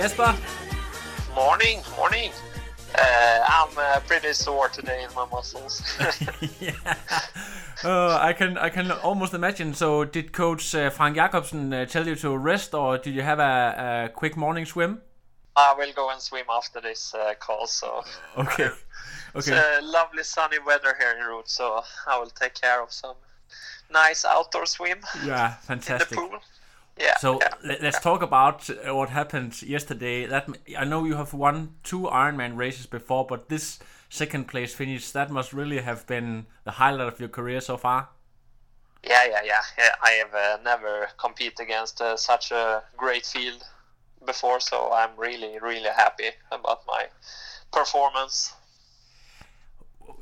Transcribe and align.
Jesper. 0.00 0.34
Morning, 1.34 1.82
morning. 1.94 2.30
Uh, 2.98 3.44
I'm 3.46 3.68
uh, 3.76 4.00
pretty 4.06 4.32
sore 4.32 4.68
today 4.70 5.04
in 5.04 5.14
my 5.14 5.26
muscles. 5.26 5.82
yeah. 6.60 6.72
Uh, 7.84 8.16
I 8.18 8.32
can 8.32 8.56
I 8.56 8.70
can 8.70 8.90
almost 8.90 9.34
imagine. 9.34 9.74
So, 9.74 10.06
did 10.06 10.32
Coach 10.32 10.74
uh, 10.74 10.88
Frank 10.88 11.16
Jakobsen 11.16 11.74
uh, 11.74 11.84
tell 11.84 12.06
you 12.06 12.14
to 12.16 12.34
rest, 12.38 12.72
or 12.72 12.96
did 12.96 13.14
you 13.14 13.20
have 13.20 13.40
a, 13.40 14.06
a 14.06 14.08
quick 14.08 14.38
morning 14.38 14.64
swim? 14.64 15.02
I 15.54 15.74
will 15.76 15.92
go 15.92 16.08
and 16.10 16.18
swim 16.20 16.46
after 16.48 16.80
this 16.80 17.12
uh, 17.14 17.34
call. 17.38 17.66
So 17.66 18.02
Okay. 18.38 18.70
it's 19.34 19.48
Okay. 19.48 19.58
uh, 19.58 19.82
lovely 19.82 20.22
sunny 20.24 20.58
weather 20.66 20.96
here 20.98 21.14
in 21.20 21.26
Roth, 21.26 21.48
so 21.50 21.82
I 22.06 22.18
will 22.18 22.30
take 22.30 22.54
care 22.54 22.82
of 22.82 22.90
some 22.90 23.16
nice 23.92 24.24
outdoor 24.24 24.64
swim 24.64 25.00
Yeah, 25.26 25.56
fantastic. 25.60 26.16
in 26.16 26.22
the 26.24 26.28
pool. 26.30 26.38
Yeah. 26.98 27.16
So 27.18 27.38
yeah. 27.40 27.48
let, 27.64 27.82
let's 27.82 28.00
talk 28.00 28.22
about 28.22 28.68
uh, 28.70 28.94
what 28.94 29.10
happened 29.10 29.62
yesterday. 29.62 30.26
That 30.26 30.48
I 30.78 30.84
know 30.84 31.04
you 31.04 31.16
have 31.16 31.32
won 31.34 31.74
two 31.82 32.02
Ironman 32.02 32.56
races 32.56 32.86
before, 32.86 33.26
but 33.26 33.48
this 33.48 33.78
second 34.08 34.48
place 34.48 34.74
finish 34.74 35.10
that 35.12 35.30
must 35.30 35.52
really 35.52 35.80
have 35.80 36.06
been 36.06 36.46
the 36.64 36.72
highlight 36.72 37.08
of 37.08 37.20
your 37.20 37.28
career 37.28 37.60
so 37.60 37.76
far. 37.76 38.08
Yeah, 39.02 39.24
yeah, 39.24 39.40
yeah. 39.44 39.62
yeah 39.78 39.94
I 40.02 40.10
have 40.10 40.34
uh, 40.34 40.62
never 40.62 41.08
competed 41.16 41.60
against 41.60 42.00
uh, 42.00 42.16
such 42.16 42.50
a 42.50 42.82
great 42.96 43.24
field 43.24 43.64
before, 44.26 44.60
so 44.60 44.92
I'm 44.92 45.10
really, 45.16 45.58
really 45.60 45.88
happy 45.88 46.30
about 46.52 46.82
my 46.86 47.06
performance. 47.72 48.52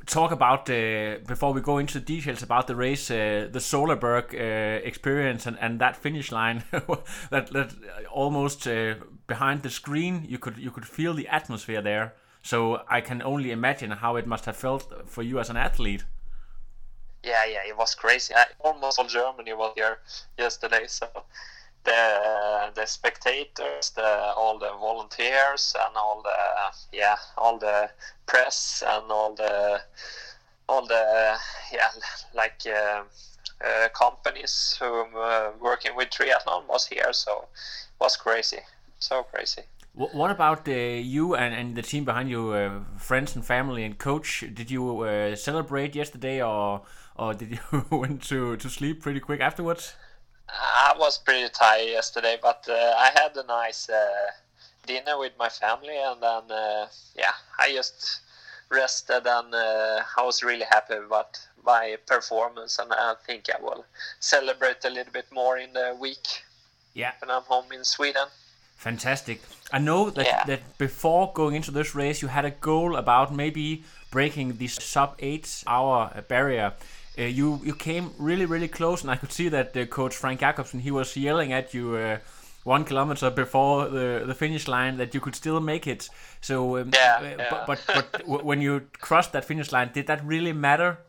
Talk 0.09 0.31
about 0.31 0.67
uh, 0.71 1.19
before 1.27 1.53
we 1.53 1.61
go 1.61 1.77
into 1.77 1.99
the 1.99 2.05
details 2.05 2.41
about 2.41 2.65
the 2.65 2.75
race, 2.75 3.11
uh, 3.11 3.47
the 3.51 3.59
Solarer 3.59 3.99
Berg 3.99 4.33
uh, 4.33 4.83
experience 4.83 5.45
and, 5.45 5.55
and 5.61 5.79
that 5.79 5.95
finish 5.95 6.31
line 6.31 6.63
that 7.29 7.51
that 7.53 7.75
almost 8.11 8.67
uh, 8.67 8.95
behind 9.27 9.61
the 9.61 9.69
screen 9.69 10.25
you 10.27 10.39
could 10.39 10.57
you 10.57 10.71
could 10.71 10.87
feel 10.87 11.13
the 11.13 11.27
atmosphere 11.27 11.81
there. 11.83 12.15
So 12.41 12.81
I 12.89 13.01
can 13.01 13.21
only 13.21 13.51
imagine 13.51 13.91
how 13.91 14.15
it 14.15 14.25
must 14.25 14.45
have 14.45 14.57
felt 14.57 15.07
for 15.07 15.21
you 15.21 15.39
as 15.39 15.51
an 15.51 15.57
athlete. 15.57 16.05
Yeah, 17.23 17.45
yeah, 17.45 17.67
it 17.67 17.77
was 17.77 17.93
crazy. 17.93 18.33
I, 18.33 18.45
almost 18.61 18.97
all 18.97 19.05
Germany 19.05 19.53
was 19.53 19.73
here 19.75 19.99
yesterday, 20.39 20.85
so 20.87 21.07
the 21.83 22.71
the 22.75 22.85
spectators, 22.85 23.91
the 23.91 24.33
all 24.35 24.59
the 24.59 24.71
volunteers, 24.79 25.75
and 25.85 25.95
all 25.95 26.21
the 26.21 26.97
yeah, 26.97 27.17
all 27.37 27.57
the 27.57 27.89
press 28.25 28.83
and 28.85 29.11
all 29.11 29.33
the 29.33 29.81
all 30.67 30.85
the 30.85 31.37
yeah, 31.73 31.89
like 32.33 32.61
uh, 32.67 33.03
uh, 33.65 33.89
companies 33.89 34.77
who 34.79 35.05
uh, 35.17 35.51
working 35.59 35.95
with 35.95 36.09
triathlon 36.09 36.67
was 36.67 36.85
here, 36.87 37.11
so 37.11 37.47
it 37.53 38.03
was 38.03 38.15
crazy, 38.15 38.59
so 38.99 39.23
crazy. 39.23 39.63
What 39.93 40.31
about 40.31 40.67
uh, 40.67 40.71
you 40.71 41.35
and, 41.35 41.53
and 41.53 41.75
the 41.75 41.81
team 41.81 42.05
behind 42.05 42.29
you, 42.29 42.51
uh, 42.51 42.79
friends 42.97 43.35
and 43.35 43.43
family 43.43 43.83
and 43.83 43.97
coach? 43.97 44.45
Did 44.53 44.71
you 44.71 45.01
uh, 45.01 45.35
celebrate 45.35 45.95
yesterday, 45.95 46.41
or 46.41 46.83
or 47.15 47.33
did 47.33 47.51
you 47.51 47.85
went 47.97 48.23
to, 48.29 48.55
to 48.55 48.69
sleep 48.69 49.01
pretty 49.01 49.19
quick 49.19 49.41
afterwards? 49.41 49.95
I 50.53 50.93
was 50.97 51.17
pretty 51.17 51.49
tired 51.49 51.89
yesterday, 51.89 52.37
but 52.41 52.65
uh, 52.69 52.73
I 52.97 53.11
had 53.13 53.35
a 53.37 53.45
nice 53.45 53.89
uh, 53.89 54.31
dinner 54.85 55.17
with 55.17 55.33
my 55.37 55.49
family, 55.49 55.97
and 55.97 56.21
then 56.21 56.51
uh, 56.51 56.87
yeah, 57.15 57.33
I 57.59 57.71
just 57.71 58.21
rested, 58.69 59.25
and 59.25 59.53
uh, 59.53 60.01
I 60.17 60.23
was 60.23 60.43
really 60.43 60.65
happy 60.69 60.95
about 60.95 61.39
my 61.65 61.97
performance, 62.07 62.79
and 62.79 62.91
I 62.91 63.15
think 63.25 63.45
I 63.53 63.61
will 63.61 63.85
celebrate 64.19 64.83
a 64.85 64.89
little 64.89 65.13
bit 65.13 65.25
more 65.31 65.57
in 65.57 65.73
the 65.73 65.97
week 65.99 66.43
Yeah, 66.93 67.11
when 67.21 67.29
I'm 67.29 67.43
home 67.43 67.71
in 67.71 67.83
Sweden. 67.83 68.27
Fantastic. 68.77 69.41
I 69.73 69.79
know 69.79 70.09
that, 70.09 70.25
Yeah. 70.25 70.43
that 70.45 70.77
before 70.77 71.31
going 71.33 71.55
into 71.55 71.71
this 71.71 71.93
race, 71.93 72.21
you 72.21 72.29
had 72.29 72.45
a 72.45 72.51
goal 72.51 72.95
about 72.95 73.33
maybe 73.33 73.83
breaking 74.09 74.57
the 74.57 74.67
sub 74.67 75.15
eight 75.19 75.63
hour 75.67 76.23
barrier. 76.27 76.73
Uh, 77.19 77.23
you 77.23 77.59
you 77.63 77.75
came 77.75 78.11
really 78.17 78.45
really 78.45 78.67
close, 78.67 79.01
and 79.01 79.11
I 79.11 79.15
could 79.17 79.31
see 79.31 79.49
that 79.49 79.75
uh, 79.75 79.85
coach 79.85 80.15
Frank 80.15 80.39
Jakobsen 80.39 80.79
he 80.79 80.91
was 80.91 81.15
yelling 81.17 81.51
at 81.53 81.73
you 81.73 81.95
uh, 81.95 82.17
one 82.63 82.85
kilometer 82.85 83.29
before 83.29 83.89
the 83.89 84.23
the 84.25 84.35
finish 84.35 84.67
line 84.67 84.97
that 84.97 85.13
you 85.13 85.19
could 85.19 85.35
still 85.35 85.59
make 85.59 85.85
it. 85.87 86.09
So 86.41 86.77
um, 86.77 86.91
Yeah, 86.93 87.17
uh, 87.19 87.35
yeah. 87.37 87.49
but 87.49 87.67
but, 87.67 87.83
but 87.87 88.11
w- 88.21 88.43
when 88.45 88.61
you 88.61 88.87
crossed 89.01 89.31
that 89.33 89.45
finish 89.45 89.71
line, 89.71 89.91
did 89.93 90.07
that 90.07 90.23
really 90.25 90.53
matter? 90.53 90.99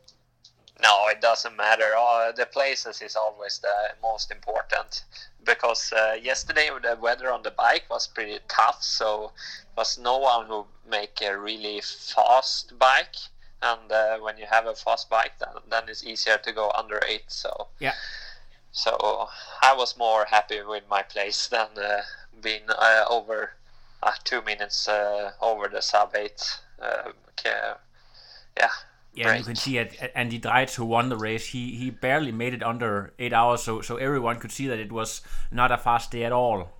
No, 0.82 1.08
it 1.08 1.20
doesn't 1.20 1.56
matter. 1.56 1.94
Uh, 1.96 2.32
the 2.32 2.46
places 2.46 3.02
is 3.02 3.14
always 3.14 3.58
the 3.58 3.94
most 4.02 4.30
important 4.30 5.04
because 5.44 5.92
uh, 5.92 6.16
yesterday 6.20 6.70
the 6.82 6.96
weather 7.00 7.30
on 7.30 7.42
the 7.42 7.50
bike 7.50 7.84
was 7.90 8.06
pretty 8.06 8.38
tough, 8.48 8.82
so 8.82 9.32
was 9.76 9.98
no 9.98 10.18
one 10.18 10.46
who 10.46 10.66
make 10.90 11.20
a 11.22 11.38
really 11.38 11.80
fast 11.82 12.78
bike. 12.78 13.16
And 13.62 13.92
uh, 13.92 14.18
when 14.18 14.38
you 14.38 14.46
have 14.46 14.66
a 14.66 14.74
fast 14.74 15.10
bike, 15.10 15.32
then, 15.38 15.48
then 15.68 15.88
it's 15.88 16.04
easier 16.04 16.38
to 16.38 16.52
go 16.52 16.70
under 16.72 17.00
eight. 17.06 17.24
So 17.28 17.68
Yeah. 17.78 17.94
so 18.72 19.28
I 19.62 19.74
was 19.74 19.96
more 19.96 20.24
happy 20.26 20.62
with 20.62 20.84
my 20.88 21.02
place 21.02 21.48
than 21.48 21.68
uh, 21.78 22.02
being 22.40 22.62
uh, 22.70 23.04
over 23.08 23.52
uh, 24.02 24.12
two 24.24 24.42
minutes 24.42 24.88
uh, 24.88 25.32
over 25.40 25.68
the 25.68 25.82
sub 25.82 26.14
eight. 26.14 26.58
Uh, 26.80 27.12
yeah, 28.56 28.70
Yeah, 29.14 29.28
you 29.28 29.30
Right. 29.30 29.44
can 29.44 29.56
see 29.56 29.78
at 29.78 30.12
Andy 30.16 30.38
Dreitz, 30.38 30.74
who 30.76 30.84
won 30.84 31.08
the 31.08 31.16
race, 31.16 31.48
he 31.48 31.76
he 31.76 31.90
barely 31.90 32.32
made 32.32 32.54
it 32.54 32.62
under 32.62 33.12
eight 33.18 33.32
hours, 33.32 33.62
so 33.62 33.80
so 33.82 33.96
everyone 33.96 34.38
could 34.40 34.52
see 34.52 34.66
that 34.68 34.78
it 34.78 34.92
was 34.92 35.20
not 35.50 35.72
a 35.72 35.78
fast 35.78 36.10
day 36.12 36.24
at 36.24 36.32
all. 36.32 36.70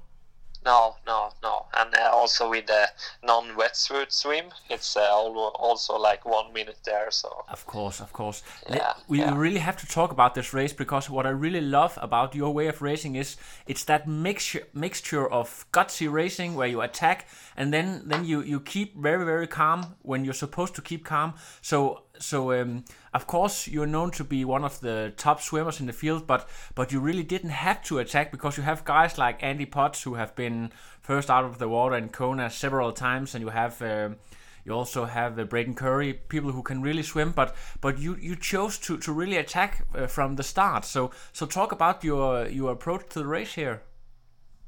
No, 0.65 0.97
no, 1.07 1.31
no. 1.43 1.67
And 1.75 1.95
uh, 1.95 2.11
also 2.13 2.51
with 2.51 2.67
the 2.67 2.89
non-wetsuit 3.25 4.13
swim, 4.13 4.47
it's 4.69 4.97
uh, 4.97 5.09
also 5.11 5.97
like 5.97 6.27
one 6.27 6.53
minute 6.53 6.79
there. 6.85 7.11
So 7.11 7.45
Of 7.49 7.65
course, 7.67 8.01
of 8.01 8.13
course. 8.13 8.43
Yeah, 8.69 8.93
we 9.09 9.21
yeah. 9.21 9.35
really 9.35 9.61
have 9.61 9.79
to 9.79 9.87
talk 9.87 10.13
about 10.13 10.35
this 10.35 10.53
race 10.53 10.75
because 10.75 11.09
what 11.09 11.27
I 11.27 11.31
really 11.31 11.63
love 11.63 11.99
about 12.03 12.35
your 12.35 12.53
way 12.53 12.67
of 12.67 12.83
racing 12.83 13.17
is 13.17 13.37
it's 13.67 13.85
that 13.85 14.07
mixture 14.07 14.67
mixture 14.75 15.27
of 15.27 15.65
gutsy 15.73 16.13
racing 16.13 16.55
where 16.55 16.69
you 16.69 16.83
attack 16.83 17.27
and 17.57 17.73
then 17.73 18.03
then 18.05 18.25
you 18.25 18.43
you 18.43 18.61
keep 18.61 18.97
very 18.97 19.25
very 19.25 19.47
calm 19.47 19.97
when 20.03 20.25
you're 20.25 20.35
supposed 20.35 20.75
to 20.75 20.83
keep 20.83 21.05
calm. 21.05 21.35
So 21.63 22.03
so 22.21 22.53
um, 22.53 22.85
of 23.13 23.27
course 23.27 23.67
you're 23.67 23.87
known 23.87 24.11
to 24.13 24.25
be 24.25 24.45
one 24.45 24.65
of 24.65 24.81
the 24.81 25.13
top 25.17 25.41
swimmers 25.41 25.81
in 25.81 25.87
the 25.87 25.93
field, 25.93 26.27
but 26.27 26.49
but 26.75 26.93
you 26.93 27.01
really 27.01 27.23
didn't 27.23 27.51
have 27.51 27.83
to 27.85 27.99
attack 27.99 28.31
because 28.31 28.57
you 28.57 28.63
have 28.63 28.85
guys 28.85 29.19
like 29.19 29.43
Andy 29.43 29.67
Potts 29.67 30.03
who 30.03 30.15
have 30.15 30.35
been 30.37 30.71
first 31.01 31.31
out 31.31 31.45
of 31.45 31.59
the 31.59 31.69
water 31.69 31.97
in 31.97 32.09
Kona 32.11 32.51
several 32.51 32.93
times, 32.93 33.35
and 33.35 33.43
you 33.43 33.51
have. 33.51 33.83
Um, 33.83 34.17
you 34.63 34.75
also 34.75 35.07
have 35.07 35.39
uh, 35.39 35.45
Braden 35.45 35.75
Currie, 35.75 36.13
people 36.13 36.53
who 36.53 36.63
can 36.63 36.83
really 36.83 37.03
swim, 37.03 37.33
but 37.33 37.57
but 37.81 37.99
you 37.99 38.17
you 38.17 38.37
chose 38.37 38.79
to, 38.81 38.99
to 38.99 39.13
really 39.13 39.39
attack 39.39 39.87
uh, 39.95 40.07
from 40.07 40.37
the 40.37 40.43
start. 40.43 40.85
So 40.85 41.11
so 41.33 41.47
talk 41.47 41.73
about 41.73 42.05
your 42.05 42.47
your 42.47 42.73
approach 42.73 43.09
to 43.11 43.21
the 43.21 43.27
race 43.27 43.55
here. 43.55 43.83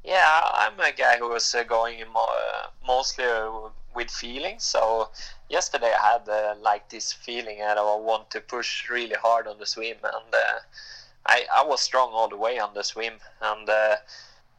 yeah, 0.04 0.40
I'm 0.54 0.80
a 0.80 0.92
guy 0.92 1.18
who 1.18 1.28
was 1.28 1.54
uh, 1.54 1.62
going 1.64 2.02
uh, 2.02 2.66
mostly 2.86 3.24
uh, 3.24 3.68
with 3.94 4.10
feelings. 4.10 4.64
So 4.64 5.10
yesterday 5.48 5.92
I 5.92 6.12
had 6.12 6.28
uh, 6.28 6.54
like 6.60 6.88
this 6.88 7.12
feeling 7.12 7.58
that 7.58 7.78
I 7.78 7.82
want 7.96 8.30
to 8.30 8.40
push 8.40 8.88
really 8.88 9.16
hard 9.16 9.46
on 9.46 9.58
the 9.58 9.66
swim, 9.66 9.96
and 10.02 10.34
uh, 10.34 10.60
I 11.26 11.46
I 11.54 11.64
was 11.64 11.80
strong 11.80 12.12
all 12.12 12.28
the 12.28 12.36
way 12.36 12.58
on 12.58 12.74
the 12.74 12.84
swim, 12.84 13.14
and. 13.40 13.68
Uh, 13.68 13.96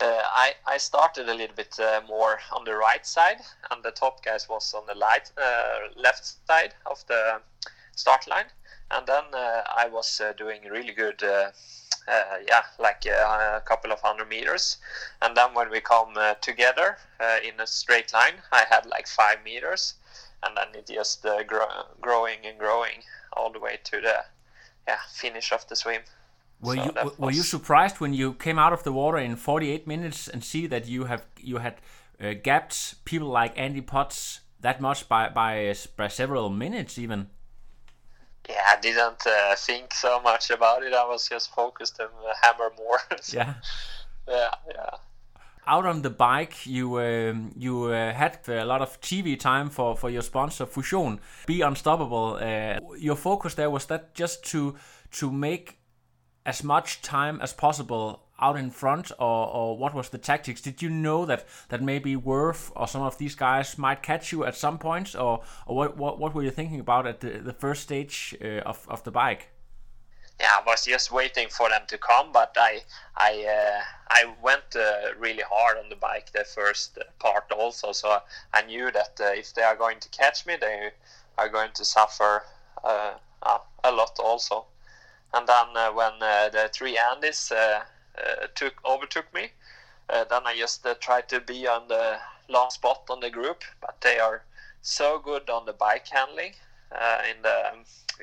uh, 0.01 0.21
I, 0.35 0.53
I 0.65 0.77
started 0.79 1.29
a 1.29 1.33
little 1.33 1.55
bit 1.55 1.79
uh, 1.79 2.01
more 2.07 2.39
on 2.51 2.65
the 2.65 2.75
right 2.75 3.05
side, 3.05 3.37
and 3.71 3.81
the 3.83 3.91
top 3.91 4.25
guys 4.25 4.49
was 4.49 4.73
on 4.73 4.85
the 4.87 4.95
light, 4.95 5.31
uh, 5.37 5.87
left 5.95 6.35
side 6.47 6.73
of 6.87 7.05
the 7.07 7.39
start 7.95 8.27
line. 8.27 8.47
and 8.91 9.07
then 9.07 9.23
I 9.33 9.87
was 9.89 10.21
doing 10.37 10.61
really 10.69 10.93
good. 10.93 11.23
Uh, 12.07 12.37
yeah, 12.47 12.63
like 12.79 13.03
uh, 13.07 13.57
a 13.57 13.61
couple 13.65 13.91
of 13.91 13.99
hundred 14.01 14.27
meters, 14.27 14.77
and 15.21 15.37
then 15.37 15.53
when 15.53 15.69
we 15.69 15.79
come 15.79 16.13
uh, 16.17 16.33
together 16.35 16.97
uh, 17.21 17.37
in 17.41 17.57
a 17.61 17.67
straight 17.67 18.11
line, 18.13 18.33
I 18.51 18.65
had 18.69 18.85
like 18.85 19.07
five 19.07 19.37
meters, 19.45 19.93
and 20.43 20.57
then 20.57 20.67
it 20.73 20.87
just 20.87 21.25
uh, 21.25 21.43
grow, 21.43 21.65
growing 22.01 22.39
and 22.45 22.59
growing 22.59 23.03
all 23.31 23.53
the 23.53 23.59
way 23.59 23.79
to 23.85 24.01
the 24.01 24.25
yeah 24.85 24.97
finish 25.13 25.53
of 25.53 25.65
the 25.69 25.77
swim. 25.77 26.01
Were 26.61 26.75
So 26.75 26.83
you 26.83 27.11
were 27.17 27.31
you 27.31 27.43
surprised 27.43 27.99
when 27.99 28.13
you 28.13 28.33
came 28.33 28.59
out 28.59 28.73
of 28.73 28.83
the 28.83 28.91
water 28.91 29.17
in 29.17 29.35
48 29.35 29.87
minutes 29.87 30.27
and 30.27 30.43
see 30.43 30.67
that 30.67 30.87
you 30.87 31.05
have 31.05 31.25
you 31.39 31.57
had 31.57 31.75
uh, 32.21 32.33
gapped 32.33 33.05
people 33.05 33.29
like 33.29 33.57
Andy 33.57 33.81
Potts 33.81 34.41
that 34.59 34.81
much 34.81 35.07
by 35.07 35.29
by, 35.29 35.73
by 35.95 36.07
several 36.07 36.49
minutes 36.49 36.97
even? 36.97 37.27
Yeah, 38.49 38.61
I 38.67 38.79
didn't 38.81 39.25
uh, 39.25 39.55
think 39.55 39.93
so 39.93 40.19
much 40.21 40.49
about 40.49 40.83
it. 40.83 40.93
I 40.93 41.05
was 41.05 41.29
just 41.29 41.53
focused 41.53 41.99
on 41.99 42.07
uh, 42.07 42.33
hammer 42.41 42.71
more. 42.77 42.99
So, 43.21 43.37
Yeah. 43.37 43.53
yeah, 44.27 44.49
yeah. 44.67 44.89
Out 45.65 45.85
on 45.85 46.01
the 46.01 46.09
bike, 46.09 46.65
you 46.65 46.99
um, 46.99 47.53
you 47.57 47.85
uh, 47.85 48.13
had 48.13 48.39
a 48.49 48.65
lot 48.65 48.81
of 48.81 48.99
TV 48.99 49.39
time 49.39 49.69
for, 49.69 49.95
for 49.95 50.09
your 50.09 50.21
sponsor 50.21 50.65
Fusion. 50.65 51.21
Be 51.45 51.61
unstoppable. 51.61 52.37
Uh, 52.41 52.79
your 52.99 53.15
focus 53.15 53.55
there 53.55 53.69
was 53.69 53.85
that 53.85 54.13
just 54.13 54.43
to 54.51 54.75
to 55.11 55.31
make 55.31 55.77
as 56.45 56.63
much 56.63 57.01
time 57.01 57.39
as 57.41 57.53
possible 57.53 58.22
out 58.39 58.57
in 58.57 58.71
front, 58.71 59.11
or, 59.19 59.47
or 59.47 59.77
what 59.77 59.93
was 59.93 60.09
the 60.09 60.17
tactics? 60.17 60.61
Did 60.61 60.81
you 60.81 60.89
know 60.89 61.25
that 61.25 61.45
that 61.69 61.81
maybe 61.81 62.15
Wurf 62.15 62.71
or 62.75 62.87
some 62.87 63.01
of 63.01 63.17
these 63.17 63.35
guys 63.35 63.77
might 63.77 64.01
catch 64.01 64.31
you 64.31 64.45
at 64.45 64.55
some 64.55 64.77
points, 64.77 65.15
or, 65.15 65.41
or 65.65 65.75
what, 65.75 65.97
what 65.97 66.19
what 66.19 66.33
were 66.33 66.43
you 66.43 66.51
thinking 66.51 66.79
about 66.79 67.07
at 67.07 67.19
the, 67.19 67.39
the 67.39 67.53
first 67.53 67.83
stage 67.83 68.35
uh, 68.41 68.59
of 68.65 68.85
of 68.89 69.03
the 69.03 69.11
bike? 69.11 69.49
yeah, 70.39 70.57
I 70.59 70.63
was 70.65 70.85
just 70.85 71.11
waiting 71.11 71.47
for 71.49 71.69
them 71.69 71.83
to 71.87 71.97
come, 71.97 72.31
but 72.31 72.55
I 72.57 72.81
I 73.15 73.45
uh, 73.45 73.81
I 74.09 74.33
went 74.41 74.75
uh, 74.75 75.13
really 75.17 75.43
hard 75.49 75.77
on 75.77 75.89
the 75.89 75.95
bike 75.95 76.31
the 76.31 76.43
first 76.43 76.97
part 77.19 77.51
also, 77.51 77.91
so 77.91 78.19
I 78.53 78.61
knew 78.63 78.91
that 78.91 79.19
uh, 79.21 79.31
if 79.33 79.53
they 79.53 79.61
are 79.63 79.75
going 79.75 79.99
to 79.99 80.09
catch 80.09 80.45
me, 80.45 80.55
they 80.59 80.91
are 81.37 81.49
going 81.49 81.71
to 81.75 81.85
suffer 81.85 82.43
uh, 82.83 83.13
a 83.83 83.91
lot 83.91 84.19
also. 84.19 84.65
And 85.33 85.47
then 85.47 85.65
uh, 85.75 85.91
when 85.91 86.19
the 86.19 86.69
three 86.73 86.97
uh, 86.97 87.81
took 88.55 88.73
overtook 88.85 89.33
me, 89.33 89.51
uh, 90.09 90.25
then 90.25 90.41
I 90.45 90.55
just 90.55 90.85
uh, 90.85 90.95
tried 90.95 91.29
to 91.29 91.39
be 91.39 91.67
on 91.67 91.87
the 91.87 92.17
last 92.49 92.75
spot 92.75 93.03
on 93.09 93.19
the 93.19 93.29
group, 93.29 93.63
but 93.81 93.99
they 94.01 94.19
are 94.19 94.43
so 94.81 95.19
good 95.19 95.49
on 95.49 95.65
the 95.65 95.73
bike 95.73 96.07
handling. 96.07 96.53
Uh, 96.91 97.21
in 97.29 97.41
the 97.41 97.71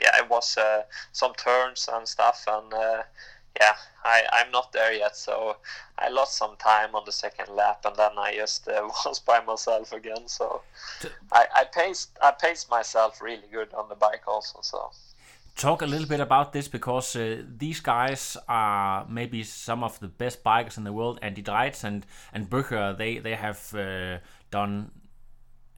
yeah, 0.00 0.16
it 0.19 0.31
was 0.31 0.56
uh, 0.56 0.82
some 1.12 1.34
turns 1.34 1.88
and 1.92 2.06
stuff, 2.06 2.44
and 2.46 2.72
uh, 2.72 3.02
yeah, 3.58 3.75
I 4.04 4.22
I'm 4.32 4.52
not 4.52 4.72
there 4.72 4.92
yet, 4.92 5.16
so 5.16 5.56
I 5.98 6.08
lost 6.08 6.37
some 6.37 6.56
time 6.56 6.94
on 6.94 7.02
the 7.04 7.12
second 7.12 7.48
lap, 7.48 7.84
and 7.84 7.96
then 7.96 8.12
I 8.16 8.34
just 8.37 8.69
uh, 8.69 8.88
was 9.04 9.19
by 9.19 9.40
myself 9.40 9.92
again. 9.92 10.28
So 10.28 10.62
I 11.32 11.46
I 11.54 11.64
paced 11.64 12.10
I 12.22 12.31
paced 12.31 12.70
myself 12.70 13.20
really 13.20 13.48
good 13.50 13.72
on 13.75 13.88
the 13.88 13.96
bike 13.96 14.22
also. 14.28 14.60
So 14.62 14.90
talk 15.56 15.82
a 15.82 15.87
little 15.87 16.08
bit 16.08 16.20
about 16.20 16.52
this 16.52 16.69
because 16.69 17.17
uh, 17.17 17.43
these 17.56 17.81
guys 17.81 18.37
are 18.49 19.06
maybe 19.08 19.43
some 19.43 19.85
of 19.85 19.99
the 20.00 20.08
best 20.08 20.43
bikers 20.44 20.76
in 20.76 20.85
the 20.85 20.93
world. 20.93 21.19
Andy 21.23 21.43
Dreitz 21.43 21.85
and 21.85 22.06
and 22.32 22.49
Böcherer, 22.49 22.97
they 22.97 23.19
they 23.19 23.35
have 23.35 23.75
uh, 23.75 24.19
done 24.50 24.91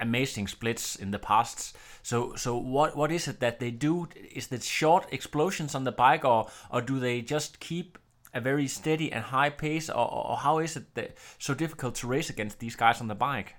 amazing 0.00 0.48
splits 0.48 0.96
in 0.96 1.10
the 1.10 1.18
past. 1.18 1.76
So 2.02 2.34
so 2.36 2.56
what 2.56 2.96
what 2.96 3.12
is 3.12 3.28
it 3.28 3.40
that 3.40 3.58
they 3.58 3.70
do? 3.70 4.08
Is 4.34 4.50
it 4.52 4.62
short 4.62 5.06
explosions 5.12 5.74
on 5.74 5.84
the 5.84 5.92
bike, 5.92 6.24
or 6.24 6.48
or 6.70 6.80
do 6.82 6.98
they 7.00 7.20
just 7.20 7.60
keep 7.60 7.98
a 8.34 8.40
very 8.40 8.66
steady 8.66 9.12
and 9.12 9.24
high 9.24 9.50
pace, 9.50 9.90
or, 9.90 10.10
or 10.10 10.36
how 10.36 10.58
is 10.58 10.76
it 10.76 10.94
that 10.94 11.16
so 11.38 11.54
difficult 11.54 11.94
to 11.96 12.06
race 12.06 12.30
against 12.30 12.58
these 12.58 12.76
guys 12.76 13.00
on 13.00 13.08
the 13.08 13.14
bike? 13.14 13.54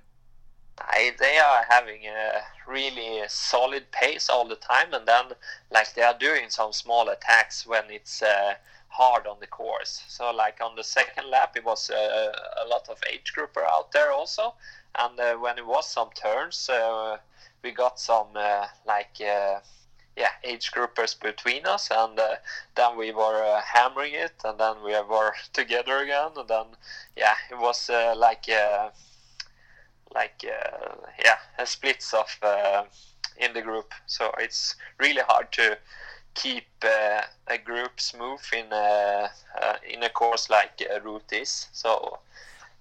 They 0.80 1.38
are 1.38 1.66
having 1.70 2.08
a 2.08 2.42
really 2.66 3.22
solid 3.28 3.92
pace 3.92 4.28
all 4.28 4.48
the 4.48 4.56
time, 4.56 4.94
and 4.94 5.08
then 5.08 5.26
like 5.70 5.94
they 5.94 6.02
are 6.02 6.18
doing 6.18 6.50
some 6.50 6.74
small 6.74 7.10
attacks 7.10 7.66
when 7.68 7.92
it's 7.92 8.24
uh, 8.24 8.56
hard 8.88 9.28
on 9.28 9.40
the 9.40 9.48
course. 9.48 10.04
So 10.08 10.32
like 10.32 10.62
on 10.62 10.76
the 10.76 10.84
second 10.84 11.30
lap, 11.30 11.56
it 11.56 11.64
was 11.64 11.90
uh, 11.90 12.32
a 12.64 12.68
lot 12.68 12.90
of 12.90 12.98
age 13.12 13.34
grouper 13.34 13.64
out 13.64 13.92
there 13.92 14.12
also, 14.12 14.56
and 14.96 15.20
uh, 15.20 15.36
when 15.36 15.58
it 15.60 15.66
was 15.66 15.88
some 15.88 16.10
turns, 16.12 16.68
uh, 16.70 17.18
we 17.62 17.72
got 17.72 18.00
some 18.00 18.36
uh, 18.36 18.68
like. 18.86 19.22
Uh, 19.22 19.60
yeah, 20.16 20.30
age 20.44 20.72
groupers 20.72 21.20
between 21.20 21.66
us, 21.66 21.90
and 21.90 22.20
then 22.76 22.96
we 22.96 23.12
were 23.12 23.60
hammering 23.66 24.14
it, 24.14 24.34
and 24.46 24.60
then 24.60 24.76
we 24.84 24.92
were 24.92 25.34
together 25.54 25.98
again, 25.98 26.30
and 26.38 26.48
then 26.48 26.66
yeah, 27.16 27.34
it 27.50 27.58
was 27.58 27.90
like 27.90 28.48
like 30.14 30.46
uh, 30.46 30.96
yeah 31.24 31.66
splits 31.66 32.14
of 32.14 32.38
uh, 32.42 32.84
in 33.38 33.54
the 33.54 33.62
group 33.62 33.92
so 34.06 34.32
it's 34.40 34.76
really 35.00 35.22
hard 35.22 35.52
to 35.52 35.78
keep 36.34 36.66
uh, 36.84 37.22
a 37.48 37.58
group 37.58 38.00
smooth 38.00 38.42
in 38.54 38.66
a 38.72 39.30
uh, 39.62 39.76
in 39.88 40.04
a 40.04 40.10
course 40.10 40.50
like 40.50 40.82
uh, 40.82 41.00
Roth 41.02 41.32
is 41.32 41.68
so 41.72 42.20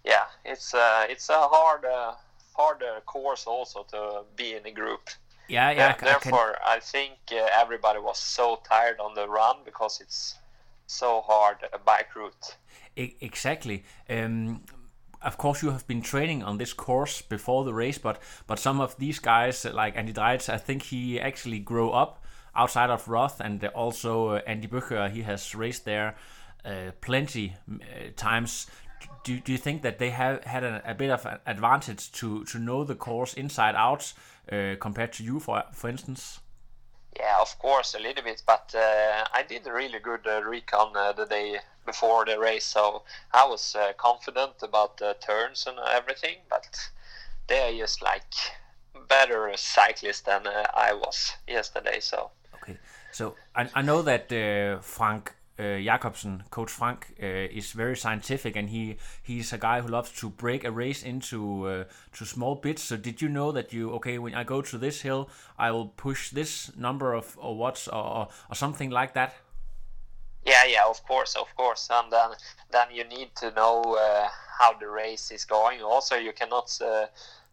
yeah 0.05 0.25
it's 0.44 0.75
uh, 0.75 1.06
it's 1.08 1.29
a 1.29 1.38
hard 1.38 1.84
uh, 1.84 2.14
harder 2.56 3.00
course 3.06 3.46
also 3.46 3.84
to 3.90 4.23
be 4.37 4.55
in 4.55 4.67
a 4.67 4.70
group 4.70 5.11
Yeah, 5.49 5.70
yeah. 5.70 5.88
I 5.88 5.93
ca- 5.93 6.06
I 6.06 6.11
therefore 6.12 6.56
I 6.64 6.81
think 6.81 7.19
uh, 7.32 7.49
everybody 7.62 7.99
was 7.99 8.19
so 8.19 8.61
tired 8.69 9.00
on 9.00 9.14
the 9.14 9.29
run 9.29 9.56
because 9.64 10.00
it's 10.00 10.38
so 10.87 11.23
hard 11.23 11.56
a 11.73 11.79
bike 11.79 12.14
route 12.14 12.56
E- 12.96 13.17
exactly. 13.20 13.82
Um, 14.08 14.64
of 15.24 15.36
course, 15.36 15.62
you 15.62 15.70
have 15.70 15.86
been 15.86 16.02
training 16.02 16.42
on 16.42 16.58
this 16.58 16.72
course 16.72 17.22
before 17.22 17.64
the 17.64 17.74
race, 17.74 17.98
but 17.98 18.20
but 18.46 18.58
some 18.58 18.80
of 18.80 18.96
these 18.98 19.19
guys, 19.19 19.64
like 19.64 19.96
Andy 19.96 20.12
Dreitz, 20.12 20.48
I 20.48 20.58
think 20.58 20.82
he 20.82 21.20
actually 21.20 21.58
grew 21.58 21.90
up 21.90 22.24
outside 22.54 22.90
of 22.90 23.08
Roth, 23.08 23.40
and 23.40 23.64
also 23.74 24.30
uh, 24.30 24.40
Andy 24.46 24.69
Böcherer, 24.69 25.10
he 25.10 25.22
has 25.22 25.54
raced 25.54 25.84
there 25.84 26.14
uh, 26.64 26.92
plenty 27.00 27.54
uh, 27.70 28.10
times. 28.16 28.66
Do, 29.24 29.38
do 29.40 29.52
you 29.52 29.58
think 29.58 29.82
that 29.82 29.98
they 29.98 30.10
have 30.10 30.44
had 30.44 30.64
a, 30.64 30.82
a 30.84 30.94
bit 30.94 31.10
of 31.10 31.26
an 31.26 31.38
advantage 31.46 32.12
to, 32.12 32.44
to 32.44 32.58
know 32.58 32.84
the 32.84 32.94
course 32.94 33.34
inside 33.34 33.74
out 33.74 34.12
uh, 34.50 34.76
compared 34.81 35.12
to 35.14 35.24
you, 35.24 35.41
for 35.41 35.64
for 35.72 35.88
instance? 35.88 36.41
Yeah, 37.17 37.41
of 37.41 37.58
course, 37.58 37.94
a 37.94 37.98
little 37.98 38.24
bit, 38.24 38.43
but 38.46 38.74
uh, 38.74 39.21
I 39.43 39.44
did 39.44 39.67
a 39.67 39.72
really 39.72 39.99
good 39.99 40.25
uh, 40.25 40.41
recon 40.44 40.96
uh, 40.96 41.13
the 41.13 41.27
day 41.27 41.56
before 41.84 42.25
the 42.25 42.39
race, 42.39 42.65
so 42.65 43.03
I 43.32 43.44
was 43.44 43.75
uh, 43.75 43.93
confident 43.96 44.53
about 44.63 44.99
the 44.99 45.17
turns 45.20 45.67
and 45.67 45.79
everything. 45.91 46.37
But 46.49 46.79
they 47.49 47.58
are 47.58 47.77
just 47.77 48.03
like 48.03 48.22
better 49.08 49.51
cyclists 49.56 50.20
than 50.20 50.43
I 50.46 50.93
was 50.93 51.32
yesterday. 51.49 51.99
So 51.99 52.31
Okay, 52.63 52.79
so 53.11 53.34
I, 53.56 53.69
I 53.75 53.82
know 53.82 54.03
that 54.03 54.29
Frank 54.84 55.34
uh, 55.58 55.78
Jakobsen, 55.78 56.44
Coach 56.50 56.70
Frank, 56.70 57.14
uh, 57.22 57.26
is 57.26 57.72
very 57.72 57.96
scientific, 57.96 58.56
and 58.56 58.70
he 58.70 58.96
he's 59.22 59.52
a 59.52 59.58
guy 59.58 59.80
who 59.80 59.88
loves 59.88 60.10
to 60.20 60.30
break 60.30 60.64
a 60.64 60.70
race 60.70 61.02
into 61.02 61.66
uh, 61.66 61.84
to 62.12 62.24
small 62.24 62.54
bits. 62.54 62.82
So 62.82 62.96
did 62.96 63.22
you 63.22 63.28
know 63.28 63.52
that 63.52 63.72
you 63.72 63.90
okay 63.92 64.18
when 64.18 64.34
I 64.34 64.44
go 64.44 64.62
to 64.62 64.78
this 64.78 65.02
hill, 65.02 65.28
I 65.58 65.70
will 65.70 65.86
push 65.86 66.30
this 66.30 66.74
number 66.76 67.12
of 67.14 67.36
or 67.40 67.56
watts 67.56 67.88
or, 67.88 68.04
or, 68.04 68.28
or 68.50 68.54
something 68.54 68.90
like 68.90 69.14
that? 69.14 69.34
yeah, 70.44 70.64
yeah, 70.64 70.84
of 70.88 71.02
course, 71.06 71.36
of 71.36 71.54
course, 71.56 71.88
and 71.90 72.12
then 72.12 72.30
then 72.70 72.88
you 72.92 73.04
need 73.04 73.34
to 73.36 73.50
know 73.52 73.82
uh, 73.98 74.28
how 74.58 74.72
the 74.78 74.88
race 74.88 75.30
is 75.30 75.44
going. 75.44 75.82
Also, 75.82 76.16
you 76.16 76.32
cannot. 76.32 76.76
Uh, 76.80 77.06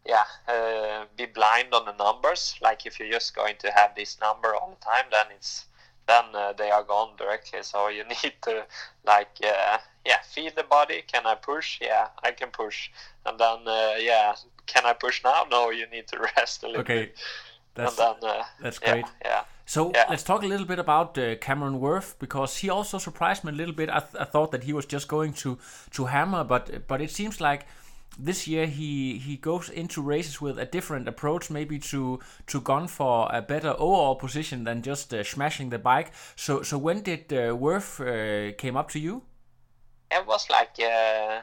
yeah, 0.06 0.24
uh, 0.48 1.06
be 1.18 1.26
blind 1.26 1.74
on 1.74 1.86
the 1.86 1.92
numbers. 2.04 2.56
Like 2.62 2.86
if 2.86 3.00
you're 3.00 3.12
just 3.12 3.36
going 3.36 3.56
to 3.60 3.70
have 3.70 3.96
this 3.96 4.18
number 4.22 4.56
all 4.56 4.70
the 4.70 4.84
time, 4.84 5.06
then 5.12 5.26
it's 5.36 5.66
then 6.10 6.26
uh, 6.36 6.54
they 6.54 6.72
are 6.72 6.84
gone 6.84 7.16
directly. 7.18 7.64
So 7.64 7.90
you 7.90 8.04
need 8.24 8.34
to 8.44 8.66
like 9.06 9.38
uh, 9.44 9.78
yeah, 10.06 10.22
feel 10.24 10.52
the 10.56 10.64
body. 10.64 11.04
Can 11.08 11.26
I 11.26 11.36
push? 11.36 11.80
Yeah, 11.82 12.08
I 12.24 12.32
can 12.32 12.50
push. 12.52 12.90
And 13.26 13.40
then 13.40 13.68
uh, 13.68 13.96
yeah, 14.00 14.36
can 14.66 14.86
I 14.86 14.94
push 14.94 15.24
now? 15.24 15.46
No, 15.52 15.72
you 15.72 15.88
need 15.88 16.08
to 16.10 16.20
rest 16.38 16.64
a 16.64 16.68
little 16.68 16.82
Okay, 16.82 16.94
bit. 16.94 17.16
that's 17.76 17.98
and 18.00 18.18
then 18.22 18.30
uh, 18.30 18.44
that's 18.60 18.80
yeah, 18.82 18.92
great. 18.92 19.06
Yeah. 19.26 19.44
So 19.66 19.92
Yeah. 19.94 20.06
let's 20.10 20.24
talk 20.24 20.44
a 20.44 20.48
little 20.48 20.66
bit 20.66 20.80
about 20.80 21.18
uh, 21.18 21.36
Cameron 21.36 21.80
Wurf 21.80 22.16
because 22.20 22.58
he 22.58 22.70
also 22.70 22.98
surprised 22.98 23.44
me 23.44 23.52
a 23.52 23.56
little 23.56 23.74
bit. 23.76 23.90
I, 23.90 24.00
th- 24.00 24.16
I 24.20 24.26
thought 24.26 24.52
that 24.52 24.64
he 24.64 24.74
was 24.74 24.86
just 24.86 25.08
going 25.08 25.34
to 25.34 25.58
to 25.92 26.06
hammer, 26.06 26.44
but 26.44 26.88
but 26.88 27.02
it 27.02 27.12
seems 27.12 27.40
like 27.40 27.68
this 28.24 28.48
year 28.48 28.66
he 28.68 29.18
he 29.18 29.38
goes 29.38 29.70
into 29.70 30.02
races 30.02 30.42
with 30.42 30.60
a 30.60 30.66
different 30.66 31.08
approach, 31.08 31.50
maybe 31.50 31.80
to 31.80 32.20
to 32.48 32.62
gun 32.62 32.88
for 32.88 33.30
a 33.32 33.42
better 33.42 33.74
overall 33.78 34.16
position 34.16 34.64
than 34.66 34.82
just 34.82 35.14
uh, 35.14 35.24
smashing 35.24 35.70
the 35.70 35.80
bike. 35.80 36.12
So 36.36 36.62
so 36.64 36.78
when 36.78 37.02
did 37.02 37.32
uh, 37.32 37.56
Wurf 37.56 38.00
uh, 38.00 38.56
came 38.58 38.78
up 38.80 38.90
to 38.92 39.00
you? 39.00 39.24
It 40.12 40.26
was 40.26 40.50
like 40.50 40.74
uh, 40.80 41.42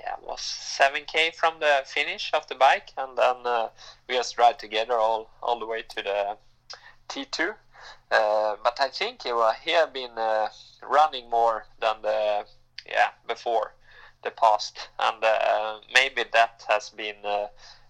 yeah, 0.00 0.14
it 0.18 0.26
was 0.26 0.40
seven 0.40 1.02
k 1.06 1.30
from 1.30 1.60
the 1.60 1.82
finish 1.86 2.30
of 2.34 2.46
the 2.46 2.54
bike, 2.54 2.92
and 2.96 3.16
then 3.16 3.36
uh, 3.44 3.68
we 4.08 4.16
just 4.16 4.38
ride 4.38 4.58
together 4.58 4.94
all 4.94 5.30
all 5.42 5.58
the 5.58 5.66
way 5.66 5.82
to 5.82 6.02
the 6.02 6.36
T 7.08 7.24
two, 7.24 7.52
Uh, 8.10 8.56
but 8.62 8.78
I 8.80 8.88
think 8.88 9.22
he, 9.22 9.32
he 9.64 9.72
had 9.72 9.92
been 9.92 10.16
running 10.82 11.30
more 11.30 11.66
than 11.80 12.02
the 12.02 12.46
yeah 12.86 13.10
before 13.26 13.74
the 14.24 14.30
past, 14.30 14.88
and 14.98 15.22
uh, 15.22 15.78
maybe 15.94 16.24
that 16.32 16.64
has 16.68 16.90
been 16.90 17.16
uh, 17.24 17.46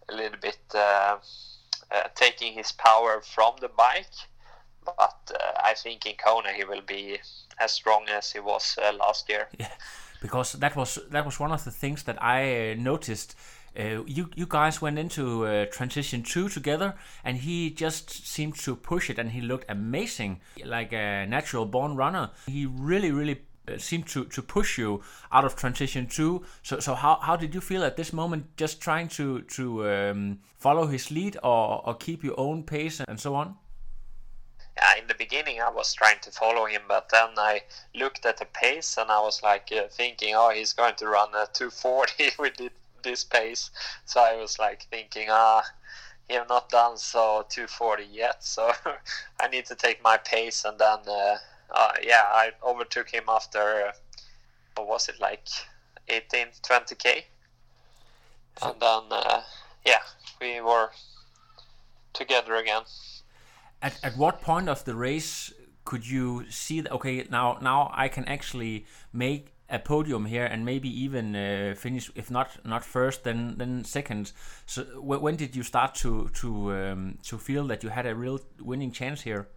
a 0.08 0.14
little 0.14 0.38
bit 0.40 0.58
uh, 0.74 1.16
taking 2.14 2.52
his 2.52 2.72
power 2.72 3.22
from 3.22 3.54
the 3.60 3.68
bike. 3.68 4.06
But 4.84 5.32
I 5.64 5.72
think 5.74 6.04
in 6.04 6.16
Kona 6.16 6.52
he 6.52 6.64
will 6.64 6.82
be 6.82 7.18
as 7.58 7.72
strong 7.72 8.06
as 8.08 8.32
he 8.32 8.40
was 8.40 8.76
last 8.98 9.30
year. 9.30 9.48
Yeah, 9.58 9.72
because 10.20 10.52
that 10.52 10.76
was 10.76 10.98
that 11.10 11.24
was 11.24 11.40
one 11.40 11.52
of 11.52 11.64
the 11.64 11.70
things 11.70 12.02
that 12.02 12.22
I 12.22 12.74
noticed. 12.78 13.34
Uh, 13.76 14.04
you 14.06 14.30
you 14.36 14.46
guys 14.46 14.82
went 14.82 14.98
into 14.98 15.46
uh, 15.46 15.66
transition 15.72 16.22
two 16.22 16.48
together, 16.48 16.94
and 17.24 17.38
he 17.38 17.70
just 17.70 18.26
seemed 18.26 18.56
to 18.56 18.76
push 18.76 19.10
it, 19.10 19.18
and 19.18 19.30
he 19.30 19.40
looked 19.40 19.70
amazing, 19.70 20.40
like 20.64 20.92
a 20.92 21.26
natural 21.26 21.66
born 21.66 21.96
runner. 21.96 22.30
He 22.46 22.66
really 22.66 23.10
really 23.10 23.40
seemed 23.78 24.06
to, 24.08 24.24
to 24.26 24.42
push 24.42 24.78
you 24.78 25.02
out 25.32 25.44
of 25.44 25.56
transition 25.56 26.06
two. 26.06 26.44
So 26.62 26.80
so 26.80 26.94
how, 26.94 27.18
how 27.22 27.36
did 27.36 27.54
you 27.54 27.60
feel 27.60 27.84
at 27.84 27.96
this 27.96 28.12
moment? 28.12 28.56
Just 28.56 28.80
trying 28.80 29.08
to 29.08 29.42
to 29.42 29.88
um, 29.88 30.38
follow 30.58 30.86
his 30.86 31.10
lead 31.10 31.36
or 31.42 31.82
or 31.86 31.94
keep 31.94 32.24
your 32.24 32.38
own 32.38 32.62
pace 32.64 33.00
and 33.00 33.18
so 33.20 33.34
on. 33.34 33.56
yeah, 34.76 35.00
in 35.00 35.06
the 35.06 35.14
beginning 35.14 35.60
I 35.60 35.70
was 35.70 35.94
trying 35.94 36.18
to 36.22 36.30
follow 36.30 36.66
him, 36.66 36.82
but 36.88 37.08
then 37.10 37.30
I 37.36 37.62
looked 37.94 38.26
at 38.26 38.38
the 38.38 38.46
pace 38.46 38.96
and 38.98 39.10
I 39.10 39.20
was 39.20 39.42
like 39.42 39.70
uh, 39.72 39.88
thinking, 39.90 40.34
oh, 40.34 40.50
he's 40.50 40.72
going 40.72 40.94
to 40.96 41.06
run 41.06 41.28
a 41.34 41.46
240 41.52 42.30
with 42.38 42.54
this 43.02 43.24
pace. 43.24 43.70
So 44.04 44.20
I 44.20 44.36
was 44.36 44.58
like 44.58 44.86
thinking, 44.90 45.28
ah, 45.30 45.62
he 46.28 46.34
have 46.34 46.48
not 46.48 46.70
done 46.70 46.96
so 46.96 47.44
240 47.48 48.04
yet, 48.10 48.42
so 48.42 48.72
I 49.40 49.48
need 49.48 49.66
to 49.66 49.74
take 49.74 50.02
my 50.02 50.16
pace. 50.16 50.64
And 50.64 50.78
then, 50.78 50.98
uh, 51.08 51.36
uh, 51.70 51.92
yeah, 52.02 52.22
I 52.26 52.52
overtook 52.62 53.10
him 53.10 53.24
after, 53.28 53.88
uh, 53.88 53.92
what 54.76 54.88
was 54.88 55.08
it, 55.08 55.20
like 55.20 55.48
18, 56.08 56.48
20k? 56.62 57.24
And 58.62 58.80
then, 58.80 59.02
uh, 59.10 59.42
yeah, 59.84 60.00
we 60.40 60.60
were 60.60 60.90
together 62.12 62.54
again. 62.56 62.82
At, 63.82 63.98
at 64.02 64.16
what 64.16 64.40
point 64.40 64.68
of 64.68 64.84
the 64.84 64.94
race 64.94 65.52
could 65.84 66.08
you 66.08 66.44
see 66.50 66.80
that? 66.80 66.92
Okay, 66.92 67.26
now 67.30 67.58
now 67.60 67.90
I 67.92 68.08
can 68.08 68.24
actually 68.24 68.86
make 69.12 69.54
a 69.68 69.78
podium 69.78 70.26
here 70.26 70.44
and 70.44 70.64
maybe 70.64 70.88
even 70.88 71.34
uh, 71.34 71.74
finish, 71.76 72.10
if 72.14 72.30
not 72.30 72.64
not 72.64 72.84
first, 72.84 73.24
then 73.24 73.56
then 73.58 73.84
second. 73.84 74.32
So 74.66 74.84
wh- 74.84 75.22
when 75.22 75.36
did 75.36 75.56
you 75.56 75.62
start 75.62 75.94
to 75.96 76.28
to 76.40 76.72
um, 76.72 77.18
to 77.24 77.38
feel 77.38 77.66
that 77.66 77.82
you 77.82 77.90
had 77.90 78.06
a 78.06 78.14
real 78.14 78.40
winning 78.60 78.92
chance 78.92 79.22
here? 79.22 79.48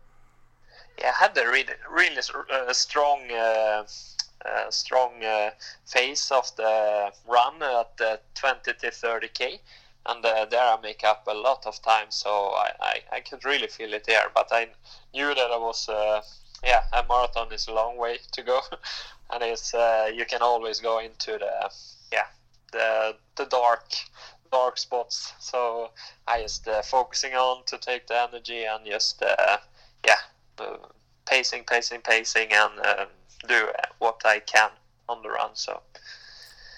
Yeah, 1.00 1.14
I 1.20 1.24
had 1.26 1.38
a 1.38 1.48
really, 1.48 1.74
really 1.90 2.22
uh, 2.52 2.74
strong, 2.74 3.32
uh, 3.32 3.86
uh, 4.46 4.72
strong 4.72 5.24
uh, 5.24 5.52
phase 5.86 6.32
of 6.32 6.56
the 6.56 7.12
run 7.28 7.62
at 7.62 7.98
the 7.98 8.20
20 8.36 8.74
to 8.74 8.88
30k, 8.88 9.60
and 10.08 10.26
uh, 10.26 10.46
there 10.46 10.62
I 10.62 10.78
make 10.82 11.04
up 11.04 11.28
a 11.28 11.34
lot 11.34 11.66
of 11.68 11.82
time, 11.82 12.08
so 12.10 12.30
I, 12.30 12.72
I, 12.80 13.00
I 13.14 13.20
could 13.20 13.46
really 13.46 13.68
feel 13.68 13.94
it 13.94 14.06
there. 14.06 14.28
But 14.34 14.48
I 14.52 14.70
knew 15.14 15.36
that 15.36 15.52
I 15.52 15.58
was, 15.58 15.88
uh, 15.88 16.22
yeah, 16.64 16.82
a 16.94 17.04
marathon 17.08 17.52
is 17.52 17.68
a 17.68 17.74
long 17.74 17.98
way 17.98 18.20
to 18.32 18.44
go, 18.44 18.62
and 19.32 19.44
it's 19.44 19.74
you 19.74 20.26
can 20.26 20.42
always 20.42 20.80
go 20.80 21.00
into 21.00 21.38
the, 21.38 21.72
yeah, 22.12 22.28
the 22.72 23.16
the 23.36 23.46
dark 23.46 23.94
dark 24.52 24.78
spots. 24.78 25.34
So 25.40 25.92
I 26.28 26.42
just 26.42 26.68
focusing 26.86 27.34
on 27.34 27.66
to 27.66 27.78
take 27.78 28.08
the 28.08 28.20
energy 28.20 28.64
and 28.64 28.86
just 28.86 29.22
yeah 29.22 30.16
pacing, 31.26 31.64
pacing, 31.66 32.02
pacing, 32.02 32.52
and 32.52 32.86
um, 32.86 33.08
do 33.48 33.68
what 34.00 34.22
I 34.26 34.40
can 34.40 34.70
on 35.10 35.22
the 35.22 35.30
run. 35.30 35.52
So 35.54 35.82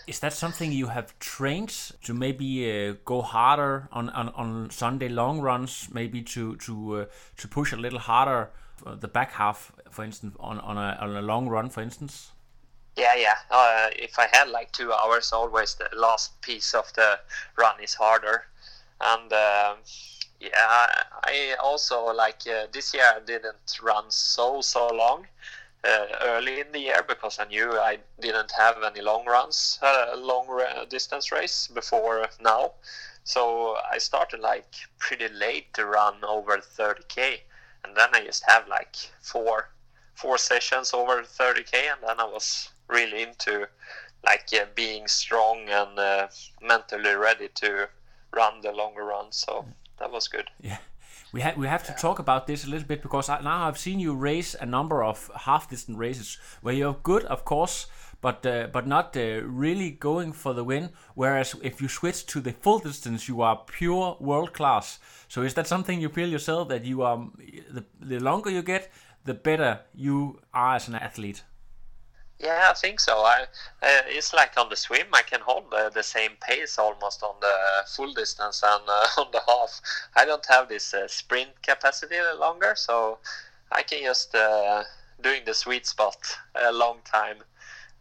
Is 0.07 0.19
that 0.19 0.33
something 0.33 0.71
you 0.71 0.88
have 0.88 1.17
trained 1.19 1.93
to 2.03 2.13
maybe 2.13 2.48
uh, 2.71 2.95
go 3.05 3.21
harder 3.21 3.88
on, 3.91 4.09
on, 4.09 4.29
on 4.29 4.69
Sunday 4.71 5.09
long 5.09 5.41
runs, 5.41 5.89
maybe 5.93 6.21
to 6.24 6.55
to 6.57 6.95
uh, 6.95 7.05
to 7.38 7.48
push 7.48 7.74
a 7.74 7.77
little 7.77 8.00
harder 8.00 8.50
uh, 8.86 8.95
the 8.95 9.07
back 9.07 9.31
half, 9.33 9.71
for 9.89 10.03
instance, 10.03 10.36
on 10.39 10.59
on 10.59 10.77
a, 10.77 10.98
on 11.01 11.15
a 11.15 11.21
long 11.21 11.48
run, 11.50 11.69
for 11.69 11.81
instance? 11.81 12.31
yeah, 12.98 13.15
yeah. 13.15 13.36
Uh, 13.50 13.89
if 13.95 14.19
I 14.19 14.27
had 14.31 14.50
like 14.50 14.71
two 14.71 14.91
hours, 14.91 15.31
always 15.31 15.75
the 15.75 15.89
last 15.95 16.41
piece 16.41 16.74
of 16.74 16.91
the 16.93 17.19
run 17.57 17.83
is 17.83 17.93
harder, 17.93 18.45
and. 19.00 19.33
Yeah, 20.39 20.50
I- 21.24 21.55
also 21.62 22.05
like 22.13 22.41
uh, 22.48 22.67
this 22.72 22.93
year 22.93 23.03
I 23.15 23.19
didn't 23.19 23.79
run 23.81 24.10
so 24.10 24.62
so 24.62 24.88
long 24.88 25.27
uh, 25.84 26.05
early 26.22 26.60
in 26.62 26.72
the 26.72 26.79
year 26.79 27.03
because 27.08 27.39
I 27.39 27.46
knew 27.46 27.72
I 27.74 28.00
didn't 28.19 28.51
have 28.51 28.81
any 28.84 29.01
long 29.01 29.25
runs, 29.25 29.79
uh, 29.81 30.15
long 30.17 30.48
distance 30.89 31.31
race 31.31 31.67
before 31.67 32.27
now. 32.41 32.74
So 33.24 33.77
I 33.91 33.98
started 33.98 34.39
like 34.39 34.74
pretty 34.98 35.27
late 35.29 35.74
to 35.75 35.86
run 35.86 36.24
over 36.24 36.58
30k, 36.58 37.41
and 37.84 37.96
then 37.96 38.10
I 38.13 38.25
just 38.25 38.43
have 38.48 38.67
like 38.67 38.96
four 39.22 39.69
four 40.15 40.38
sessions 40.38 40.93
over 40.93 41.24
30k, 41.24 41.88
and 41.91 42.01
then 42.08 42.19
I 42.19 42.25
was 42.25 42.69
really 42.88 43.24
into 43.24 43.67
like 44.25 44.50
uh, 44.53 44.65
being 44.75 45.08
strong 45.08 45.69
and 45.69 45.98
uh, 46.00 46.27
mentally 46.62 47.13
ready 47.15 47.50
to 47.55 47.89
run 48.34 48.62
the 48.62 48.72
longer 48.72 49.05
run. 49.05 49.31
So 49.31 49.65
that 50.00 50.12
was 50.12 50.27
good. 50.27 50.50
Yeah, 50.62 50.77
we 51.32 51.41
have 51.41 51.58
we 51.58 51.68
have 51.68 51.84
to 51.86 51.94
talk 51.94 52.20
about 52.20 52.48
this 52.48 52.65
a 52.65 52.70
little 52.70 52.88
bit 52.88 53.01
because 53.01 53.29
I, 53.29 53.41
now 53.41 53.68
I've 53.68 53.77
seen 53.77 54.00
you 54.00 54.15
race 54.15 54.56
a 54.60 54.65
number 54.65 55.03
of 55.03 55.29
half 55.36 55.70
distance 55.70 55.98
races 55.98 56.38
where 56.62 56.74
you're 56.74 56.98
good, 57.03 57.25
of 57.25 57.46
course, 57.46 57.88
but 58.22 58.46
uh, 58.46 58.68
but 58.72 58.88
not 58.88 59.15
uh, 59.15 59.41
really 59.44 59.91
going 59.91 60.34
for 60.34 60.53
the 60.53 60.63
win. 60.63 60.89
Whereas 61.15 61.56
if 61.62 61.82
you 61.82 61.88
switch 61.88 62.25
to 62.27 62.41
the 62.41 62.53
full 62.53 62.79
distance, 62.79 63.27
you 63.27 63.41
are 63.41 63.63
pure 63.68 64.18
world 64.20 64.53
class. 64.53 65.00
So 65.27 65.44
is 65.44 65.53
that 65.53 65.68
something 65.68 66.01
you 66.01 66.10
feel 66.10 66.29
yourself 66.29 66.70
that 66.70 66.86
you 66.86 67.03
are 67.03 67.29
the 67.72 67.86
the 68.00 68.20
longer 68.20 68.50
you 68.50 68.63
get, 68.63 68.91
the 69.25 69.34
better 69.34 69.82
you 69.94 70.39
are 70.53 70.75
as 70.75 70.88
an 70.88 70.96
athlete? 70.96 71.44
Yeah, 72.39 72.69
I 72.72 72.74
think 72.74 73.01
so. 73.01 73.17
I 73.17 73.41
uh, 73.84 74.01
it's 74.08 74.34
like 74.34 74.53
on 74.58 74.69
the 74.69 74.75
swim, 74.77 75.08
I 75.13 75.24
can 75.24 75.41
hold 75.41 75.72
the, 75.72 75.91
the 75.93 76.03
same 76.03 76.31
pace 76.39 76.79
almost 76.79 77.22
on 77.22 77.36
the 77.41 77.53
full 77.96 78.13
distance 78.13 78.63
and 78.63 78.84
uh, 78.88 79.08
on 79.22 79.27
the 79.31 79.41
half. 79.48 79.81
I 80.15 80.25
don't 80.25 80.46
have 80.46 80.69
this 80.69 80.93
uh, 80.93 81.08
sprint 81.08 81.62
capacity 81.62 82.15
longer, 82.38 82.74
so 82.75 83.19
I 83.72 83.84
can 83.84 84.03
just 84.03 84.34
uh, 84.36 84.84
doing 85.22 85.41
the 85.46 85.53
sweet 85.53 85.86
spot 85.86 86.17
a 86.55 86.72
long 86.72 87.00
time, 87.03 87.38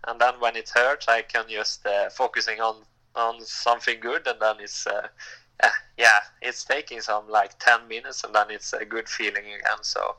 and 0.07 0.21
then 0.21 0.35
when 0.41 0.55
it 0.57 0.71
hurts, 0.73 1.09
I 1.09 1.23
can 1.23 1.47
just 1.49 1.85
uh, 1.87 2.09
focusing 2.11 2.61
on 2.61 2.77
on 3.17 3.41
something 3.41 3.99
good, 4.01 4.27
and 4.27 4.41
then 4.41 4.57
it's. 4.61 4.87
Uh, 4.87 5.09
yeah, 5.99 6.21
it's 6.41 6.63
taking 6.65 7.01
some 7.01 7.29
like 7.29 7.59
10 7.59 7.89
minutes 7.89 8.23
and 8.23 8.33
then 8.33 8.47
it's 8.51 8.73
a 8.73 8.85
good 8.85 9.09
feeling 9.09 9.45
again. 9.45 9.83
So 9.83 10.15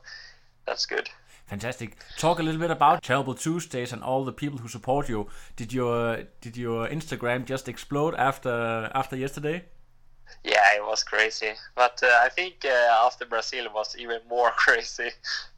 that's 0.66 0.84
good. 0.84 1.08
Fantastic. 1.50 1.96
Talk 2.16 2.38
a 2.38 2.44
little 2.44 2.60
bit 2.60 2.70
about 2.70 3.02
Terrible 3.02 3.34
Tuesdays 3.34 3.92
and 3.92 4.04
all 4.04 4.24
the 4.24 4.32
people 4.32 4.60
who 4.60 4.68
support 4.68 5.08
you. 5.08 5.26
Did 5.56 5.72
your 5.72 6.22
did 6.40 6.56
your 6.56 6.86
Instagram 6.86 7.44
just 7.44 7.68
explode 7.68 8.14
after 8.14 8.88
after 8.94 9.16
yesterday? 9.16 9.64
Yeah, 10.44 10.76
it 10.76 10.84
was 10.84 11.02
crazy. 11.02 11.54
But 11.74 12.00
uh, 12.04 12.20
I 12.22 12.28
think 12.28 12.64
uh, 12.64 13.04
after 13.04 13.26
Brazil 13.26 13.66
was 13.74 13.96
even 13.98 14.20
more 14.28 14.52
crazy. 14.64 15.10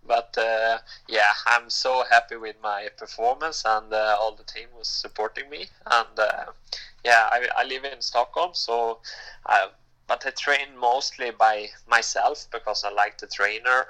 But 0.06 0.34
uh, 0.38 0.78
yeah, 1.10 1.32
I'm 1.46 1.68
so 1.68 2.04
happy 2.10 2.36
with 2.36 2.56
my 2.62 2.88
performance 2.96 3.62
and 3.66 3.92
uh, 3.92 4.16
all 4.18 4.34
the 4.34 4.44
team 4.44 4.68
was 4.74 4.88
supporting 4.88 5.50
me. 5.50 5.66
And 5.84 6.18
uh, 6.18 6.44
yeah, 7.04 7.28
I, 7.30 7.48
I 7.54 7.64
live 7.64 7.84
in 7.84 8.00
Stockholm, 8.00 8.54
so 8.54 9.00
I, 9.44 9.68
but 10.06 10.24
I 10.26 10.30
train 10.30 10.74
mostly 10.80 11.32
by 11.32 11.66
myself 11.86 12.46
because 12.50 12.82
I 12.82 12.90
like 12.90 13.18
the 13.18 13.26
trainer 13.26 13.80
uh, 13.80 13.84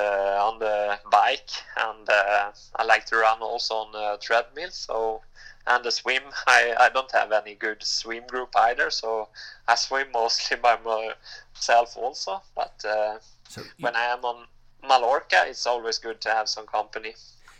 on 0.00 0.58
the 0.58 0.98
bike 1.10 1.50
and 1.76 2.08
uh, 2.08 2.50
I 2.76 2.84
like 2.84 3.04
to 3.06 3.16
run 3.16 3.40
also 3.42 3.74
on 3.74 3.94
a 3.94 4.18
treadmill. 4.18 4.70
So 4.70 5.22
and 5.66 5.84
the 5.84 5.90
swim, 5.92 6.22
I, 6.46 6.74
I 6.80 6.88
don't 6.88 7.10
have 7.12 7.30
any 7.30 7.54
good 7.54 7.82
swim 7.84 8.26
group 8.26 8.50
either, 8.56 8.90
so 8.90 9.28
I 9.68 9.76
swim 9.76 10.08
mostly 10.12 10.56
by 10.62 10.76
myself 10.78 11.96
also. 11.96 12.42
But 12.56 12.74
uh, 12.84 13.18
So 13.48 13.62
when 13.78 13.94
I 13.94 14.06
am 14.06 14.24
on 14.24 14.46
Mallorca, 14.86 15.44
it's 15.46 15.66
always 15.66 15.98
good 15.98 16.20
to 16.22 16.30
have 16.30 16.48
some 16.48 16.66
company. 16.66 17.14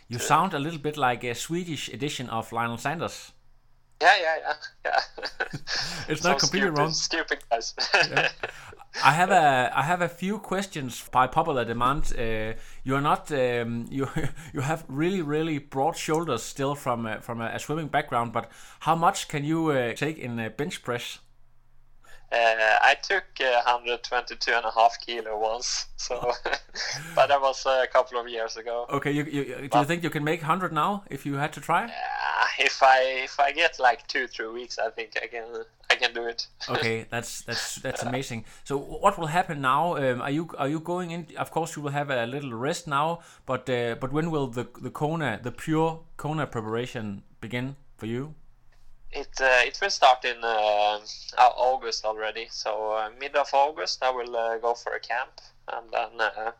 you 0.09 0.19
sound 0.19 0.53
a 0.53 0.59
little 0.59 0.79
bit 0.79 0.97
like 0.97 1.23
a 1.23 1.33
Swedish 1.33 1.87
edition 1.89 2.29
of 2.29 2.51
Lionel 2.51 2.77
Sanders. 2.77 3.31
Yeah, 4.01 4.17
yeah, 4.21 4.35
yeah, 4.41 4.53
yeah. 4.85 4.99
It's 6.09 6.23
not 6.23 6.41
So 6.41 6.47
completely 6.47 6.67
stupid, 6.67 6.77
wrong. 6.77 6.91
Stupid 6.91 7.39
guys. 7.49 7.73
I 9.03 9.11
have 9.11 9.31
a 9.31 9.71
I 9.75 9.81
have 9.83 10.01
a 10.01 10.09
few 10.09 10.37
questions 10.39 11.03
by 11.11 11.27
popular 11.27 11.65
demand. 11.65 12.13
Uh, 12.17 12.53
you 12.83 12.95
are 12.95 13.01
not 13.01 13.31
um, 13.31 13.85
you 13.91 14.07
you 14.53 14.61
have 14.61 14.85
really 14.87 15.21
really 15.21 15.57
broad 15.57 15.95
shoulders 15.95 16.43
still 16.43 16.75
from 16.75 17.05
uh, 17.05 17.17
from 17.17 17.41
a, 17.41 17.45
a 17.47 17.59
swimming 17.59 17.87
background, 17.87 18.33
but 18.33 18.51
how 18.81 18.95
much 18.95 19.27
can 19.27 19.43
you 19.43 19.69
uh, 19.69 19.93
take 19.93 20.17
in 20.17 20.39
uh, 20.39 20.49
bench 20.49 20.83
press? 20.83 21.19
Uh, 22.31 22.79
I 22.81 22.95
took 22.95 23.25
uh, 23.41 23.61
122 23.63 24.51
and 24.51 24.65
a 24.65 24.71
half 24.71 24.97
kilo 25.05 25.37
once, 25.37 25.85
so 25.97 26.33
but 27.15 27.27
that 27.27 27.39
was 27.39 27.63
a 27.67 27.87
couple 27.91 28.19
of 28.19 28.27
years 28.27 28.57
ago. 28.57 28.87
Okay, 28.89 29.11
you, 29.11 29.23
you, 29.23 29.69
do 29.71 29.79
you 29.79 29.85
think 29.85 30.01
you 30.01 30.09
can 30.09 30.23
make 30.23 30.41
100 30.41 30.73
now 30.73 31.03
if 31.11 31.27
you 31.27 31.35
had 31.35 31.53
to 31.53 31.61
try? 31.61 31.83
Uh, 31.85 32.45
if 32.57 32.81
I 32.81 33.21
if 33.23 33.39
I 33.39 33.51
get 33.51 33.79
like 33.79 34.07
two 34.07 34.27
three 34.27 34.47
weeks, 34.47 34.79
I 34.79 34.89
think 34.89 35.11
I 35.21 35.27
can 35.27 35.63
I 35.93 35.95
can 35.95 36.13
do 36.13 36.25
it. 36.27 36.47
okay, 36.69 37.05
that's 37.09 37.41
that's 37.41 37.75
that's 37.75 38.03
amazing. 38.03 38.45
So 38.63 38.77
what 38.77 39.17
will 39.17 39.27
happen 39.27 39.61
now? 39.61 39.95
Um, 39.95 40.21
are 40.21 40.31
you 40.31 40.49
are 40.57 40.67
you 40.67 40.79
going 40.79 41.11
in? 41.11 41.27
Of 41.37 41.51
course, 41.51 41.75
you 41.75 41.83
will 41.83 41.91
have 41.91 42.09
a 42.09 42.25
little 42.25 42.53
rest 42.53 42.87
now, 42.87 43.19
but 43.45 43.69
uh, 43.69 43.95
but 44.01 44.11
when 44.11 44.31
will 44.31 44.47
the 44.47 44.65
the 44.81 44.89
Kona 44.89 45.39
the 45.43 45.51
pure 45.51 45.99
Kona 46.17 46.47
preparation 46.47 47.23
begin 47.41 47.75
for 47.97 48.07
you? 48.07 48.33
It 49.11 49.39
uh, 49.39 49.69
it 49.69 49.77
will 49.81 49.91
start 49.91 50.25
in 50.25 50.43
uh, 50.43 50.99
August 51.37 52.05
already. 52.05 52.47
So 52.49 52.93
uh, 52.93 53.09
mid 53.19 53.35
of 53.35 53.53
August, 53.53 54.03
I 54.03 54.09
will 54.09 54.35
uh, 54.35 54.57
go 54.57 54.73
for 54.73 54.93
a 54.93 54.99
camp, 54.99 55.41
and 55.67 55.85
then 55.91 56.21
uh, 56.21 56.51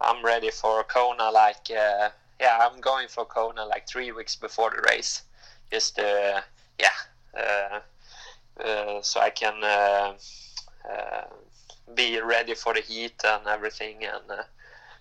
I'm 0.00 0.22
ready 0.22 0.50
for 0.50 0.84
Kona. 0.84 1.30
Like 1.30 1.70
uh, 1.70 2.10
yeah, 2.38 2.58
I'm 2.60 2.80
going 2.80 3.08
for 3.08 3.24
Kona 3.24 3.64
like 3.64 3.88
three 3.88 4.12
weeks 4.12 4.36
before 4.36 4.70
the 4.70 4.82
race, 4.90 5.22
just 5.72 5.98
uh, 5.98 6.42
yeah, 6.78 7.80
so 9.02 9.20
I 9.20 9.30
can 9.30 9.62
uh, 9.62 10.14
uh, 10.88 11.24
be 11.94 12.20
ready 12.20 12.54
for 12.54 12.74
the 12.74 12.80
heat 12.80 13.20
and 13.24 13.46
everything, 13.46 14.04
and 14.04 14.30
uh, 14.30 14.42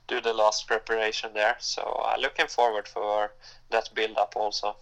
do 0.07 0.22
the 0.22 0.33
last 0.33 0.67
preparation 0.67 1.31
there. 1.33 1.55
So 1.60 2.03
I'm 2.05 2.22
looking 2.22 2.48
forward 2.48 2.88
for 2.88 3.33
that 3.69 3.89
build 3.93 4.17
up 4.17 4.36
also. 4.36 4.75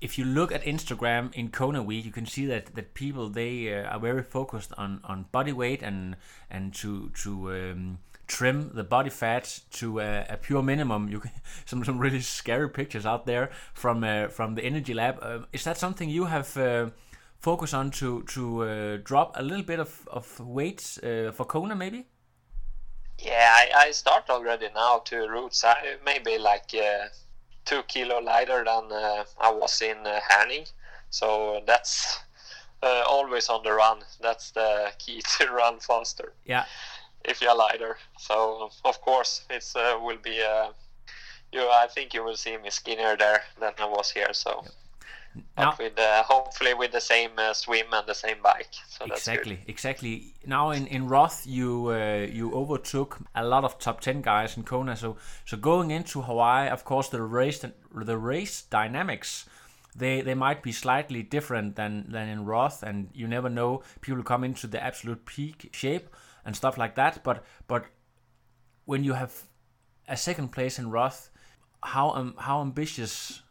if 0.00 0.16
you 0.18 0.24
look 0.24 0.50
at 0.52 0.62
Instagram 0.64 1.32
in 1.34 1.50
Kona 1.50 1.82
week, 1.82 2.04
you 2.04 2.10
can 2.10 2.26
see 2.26 2.46
that 2.46 2.74
that 2.74 2.94
people 2.94 3.28
they 3.28 3.72
uh, 3.74 3.82
are 3.82 4.00
very 4.00 4.22
focused 4.22 4.72
on 4.78 5.00
on 5.04 5.26
body 5.32 5.52
weight 5.52 5.82
and 5.82 6.16
and 6.50 6.74
to 6.74 7.10
to 7.22 7.52
um, 7.52 7.98
trim 8.26 8.70
the 8.74 8.84
body 8.84 9.10
fat 9.10 9.60
to 9.70 10.00
a, 10.00 10.26
a 10.30 10.36
pure 10.36 10.62
minimum. 10.62 11.08
You 11.08 11.20
can, 11.20 11.32
some 11.66 11.84
some 11.84 11.98
really 11.98 12.20
scary 12.20 12.70
pictures 12.70 13.06
out 13.06 13.26
there 13.26 13.50
from 13.74 14.02
uh, 14.04 14.28
from 14.28 14.54
the 14.54 14.62
Energy 14.62 14.94
Lab. 14.94 15.18
Uh, 15.20 15.40
is 15.52 15.64
that 15.64 15.76
something 15.76 16.08
you 16.08 16.24
have? 16.26 16.56
Focused 17.40 17.72
on 17.72 17.90
to 17.92 18.22
to 18.24 18.62
uh, 18.62 18.98
drop 19.02 19.34
a 19.38 19.42
little 19.42 19.64
bit 19.64 19.80
of 19.80 20.06
of 20.08 20.40
weight 20.40 20.98
uh, 21.02 21.32
for 21.32 21.46
Kona 21.46 21.74
maybe 21.74 22.04
Yeah, 23.18 23.50
I, 23.50 23.86
I 23.86 23.90
start 23.92 24.28
already 24.28 24.68
now 24.74 24.98
to 25.06 25.16
roots. 25.26 25.64
I 25.64 25.96
maybe 26.04 26.36
like 26.36 26.74
uh, 26.74 27.08
two 27.64 27.82
kilo 27.84 28.20
lighter 28.20 28.62
than 28.64 28.92
uh, 28.92 29.24
I 29.40 29.50
was 29.52 29.80
in 29.80 30.06
uh, 30.06 30.20
Herning, 30.28 30.66
so 31.08 31.62
that's 31.66 32.20
uh, 32.82 33.04
always 33.08 33.48
on 33.48 33.62
the 33.62 33.72
run. 33.72 34.00
That's 34.20 34.50
the 34.50 34.92
key 34.98 35.22
to 35.38 35.48
run 35.50 35.80
faster 35.80 36.34
yeah 36.44 36.66
if 37.24 37.40
you're 37.40 37.56
lighter. 37.56 37.96
So 38.18 38.70
of 38.84 39.00
course 39.00 39.46
it's 39.48 39.74
uh, 39.74 39.98
will 39.98 40.18
be. 40.22 40.42
Uh, 40.42 40.72
you, 41.52 41.62
I 41.62 41.86
think 41.88 42.12
you 42.12 42.22
will 42.22 42.36
see 42.36 42.58
me 42.58 42.68
skinnier 42.68 43.16
there 43.16 43.42
than 43.58 43.72
I 43.78 43.86
was 43.86 44.10
here. 44.10 44.34
So. 44.34 44.62
Now- 45.56 45.76
with 45.78 45.98
uh, 45.98 46.22
hopefully 46.24 46.74
with 46.74 46.92
the 46.92 47.00
same 47.00 47.30
uh, 47.38 47.52
swim 47.52 47.86
and 47.92 48.06
the 48.06 48.14
same 48.14 48.38
bike, 48.42 48.74
so 48.88 49.04
exactly 49.04 49.60
exactly. 49.66 50.34
Now 50.46 50.70
in 50.70 50.86
in 50.86 51.08
roth 51.08 51.46
you 51.46 51.90
uh, 51.90 52.26
you 52.30 52.52
overtook 52.52 53.18
a 53.34 53.44
lot 53.44 53.64
of 53.64 53.78
top 53.78 54.00
10 54.00 54.22
guys 54.22 54.56
in 54.56 54.64
kona. 54.64 54.96
So 54.96 55.16
so 55.44 55.56
going 55.56 55.90
into 55.90 56.22
hawaii 56.22 56.68
of 56.68 56.84
course 56.84 57.08
the 57.08 57.22
race 57.22 57.64
the 57.94 58.18
race 58.18 58.62
dynamics 58.62 59.48
they 59.94 60.20
they 60.20 60.34
might 60.34 60.62
be 60.62 60.72
slightly 60.72 61.22
different 61.22 61.76
than 61.76 62.10
than 62.10 62.28
in 62.28 62.44
roth. 62.44 62.82
And 62.82 63.10
you 63.14 63.28
never 63.28 63.48
know 63.48 63.82
people 64.00 64.22
come 64.24 64.44
into 64.44 64.66
the 64.66 64.82
absolute 64.82 65.26
peak 65.26 65.70
shape 65.72 66.08
and 66.44 66.56
stuff 66.56 66.76
like 66.76 66.94
that. 66.96 67.22
But 67.22 67.44
but 67.68 67.84
when 68.84 69.04
you 69.04 69.12
have 69.12 69.32
a 70.08 70.16
second 70.16 70.48
place 70.48 70.78
in 70.78 70.90
roth 70.90 71.30
how 71.82 72.10
um, 72.10 72.34
how 72.38 72.60
ambitious 72.60 73.42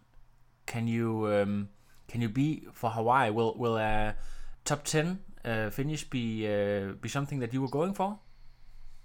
can 0.70 0.88
you 0.88 1.28
um, 1.28 1.70
can 2.08 2.22
you 2.22 2.30
be 2.30 2.68
for 2.74 2.90
Hawaii? 2.92 3.30
Will 3.32 3.54
will 3.58 3.78
a 3.78 4.16
top 4.64 4.84
ten 4.84 5.20
uh, 5.44 5.70
finish 5.70 6.04
be 6.10 6.48
uh, 6.48 6.94
be 7.02 7.10
something 7.10 7.40
that 7.40 7.54
you 7.54 7.62
were 7.62 7.74
going 7.80 7.94
for? 7.94 8.20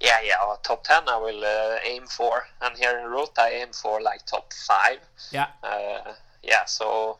Yeah, 0.00 0.20
yeah, 0.22 0.34
uh, 0.42 0.56
top 0.62 0.84
10 0.84 1.08
I 1.08 1.16
will 1.16 1.42
uh, 1.44 1.78
aim 1.84 2.06
for. 2.06 2.42
And 2.60 2.76
here 2.76 2.98
in 2.98 3.06
Roth, 3.10 3.38
I 3.38 3.50
aim 3.62 3.68
for 3.72 4.02
like 4.02 4.26
top 4.26 4.52
5. 4.52 4.98
Yeah, 5.32 5.46
Uh, 5.62 6.12
yeah, 6.42 6.64
so 6.66 7.18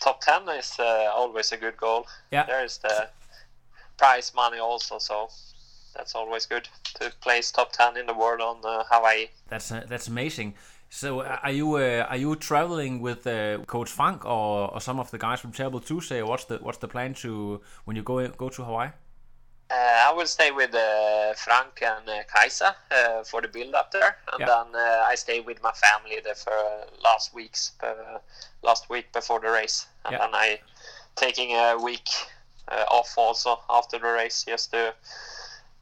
top 0.00 0.20
10 0.20 0.48
is 0.50 0.76
uh, 0.78 1.10
always 1.14 1.52
a 1.52 1.56
good 1.56 1.76
goal. 1.76 2.06
Yeah. 2.30 2.44
There 2.46 2.64
is 2.64 2.78
the 2.78 3.08
prize 3.96 4.32
money 4.36 4.58
also, 4.58 4.98
so 4.98 5.30
that's 5.96 6.14
always 6.14 6.46
good 6.46 6.68
to 7.00 7.10
place 7.22 7.50
top 7.50 7.72
10 7.72 7.96
in 7.96 8.06
the 8.06 8.14
world 8.14 8.40
on 8.40 8.58
uh, 8.62 8.84
Hawaii. 8.90 9.28
that's 9.48 9.72
uh, 9.72 9.82
that's 9.88 10.06
amazing. 10.08 10.54
So 10.88 11.22
are 11.22 11.50
you 11.50 11.76
uh, 11.76 12.06
are 12.08 12.16
you 12.16 12.36
traveling 12.36 13.00
with 13.00 13.26
uh, 13.26 13.58
Coach 13.66 13.90
Frank 13.90 14.24
or, 14.24 14.72
or 14.72 14.80
some 14.80 14.98
of 15.00 15.10
the 15.10 15.18
guys 15.18 15.40
from 15.40 15.52
Terrible 15.52 15.80
Tuesday? 15.80 16.22
What's 16.22 16.44
the 16.44 16.58
what's 16.58 16.78
the 16.78 16.88
plan 16.88 17.14
to 17.14 17.60
when 17.84 17.96
you 17.96 18.02
go 18.02 18.26
go 18.28 18.48
to 18.48 18.64
Hawaii? 18.64 18.90
Uh, 19.68 19.74
I 19.74 20.12
will 20.12 20.26
stay 20.26 20.52
with 20.52 20.72
uh, 20.74 21.34
Frank 21.34 21.82
and 21.82 22.08
uh, 22.08 22.22
Kaisa 22.32 22.76
uh, 22.92 23.24
for 23.24 23.42
the 23.42 23.48
build 23.48 23.74
up 23.74 23.90
there, 23.90 24.16
and 24.32 24.40
Yeah. 24.40 24.46
then 24.46 24.74
uh, 24.76 25.04
I 25.12 25.16
stay 25.16 25.40
with 25.40 25.60
my 25.60 25.72
family 25.72 26.20
there 26.22 26.36
for 26.36 26.86
last 27.02 27.34
weeks, 27.34 27.72
uh, 27.82 28.18
last 28.62 28.88
week 28.88 29.12
before 29.12 29.40
the 29.40 29.50
race, 29.50 29.86
and 30.04 30.12
Yeah. 30.12 30.18
then 30.20 30.34
I 30.34 30.60
taking 31.16 31.50
a 31.56 31.76
week 31.76 32.08
uh, 32.68 32.84
off 32.88 33.18
also 33.18 33.58
after 33.68 33.98
the 33.98 34.06
race 34.06 34.44
just 34.44 34.70
to 34.70 34.94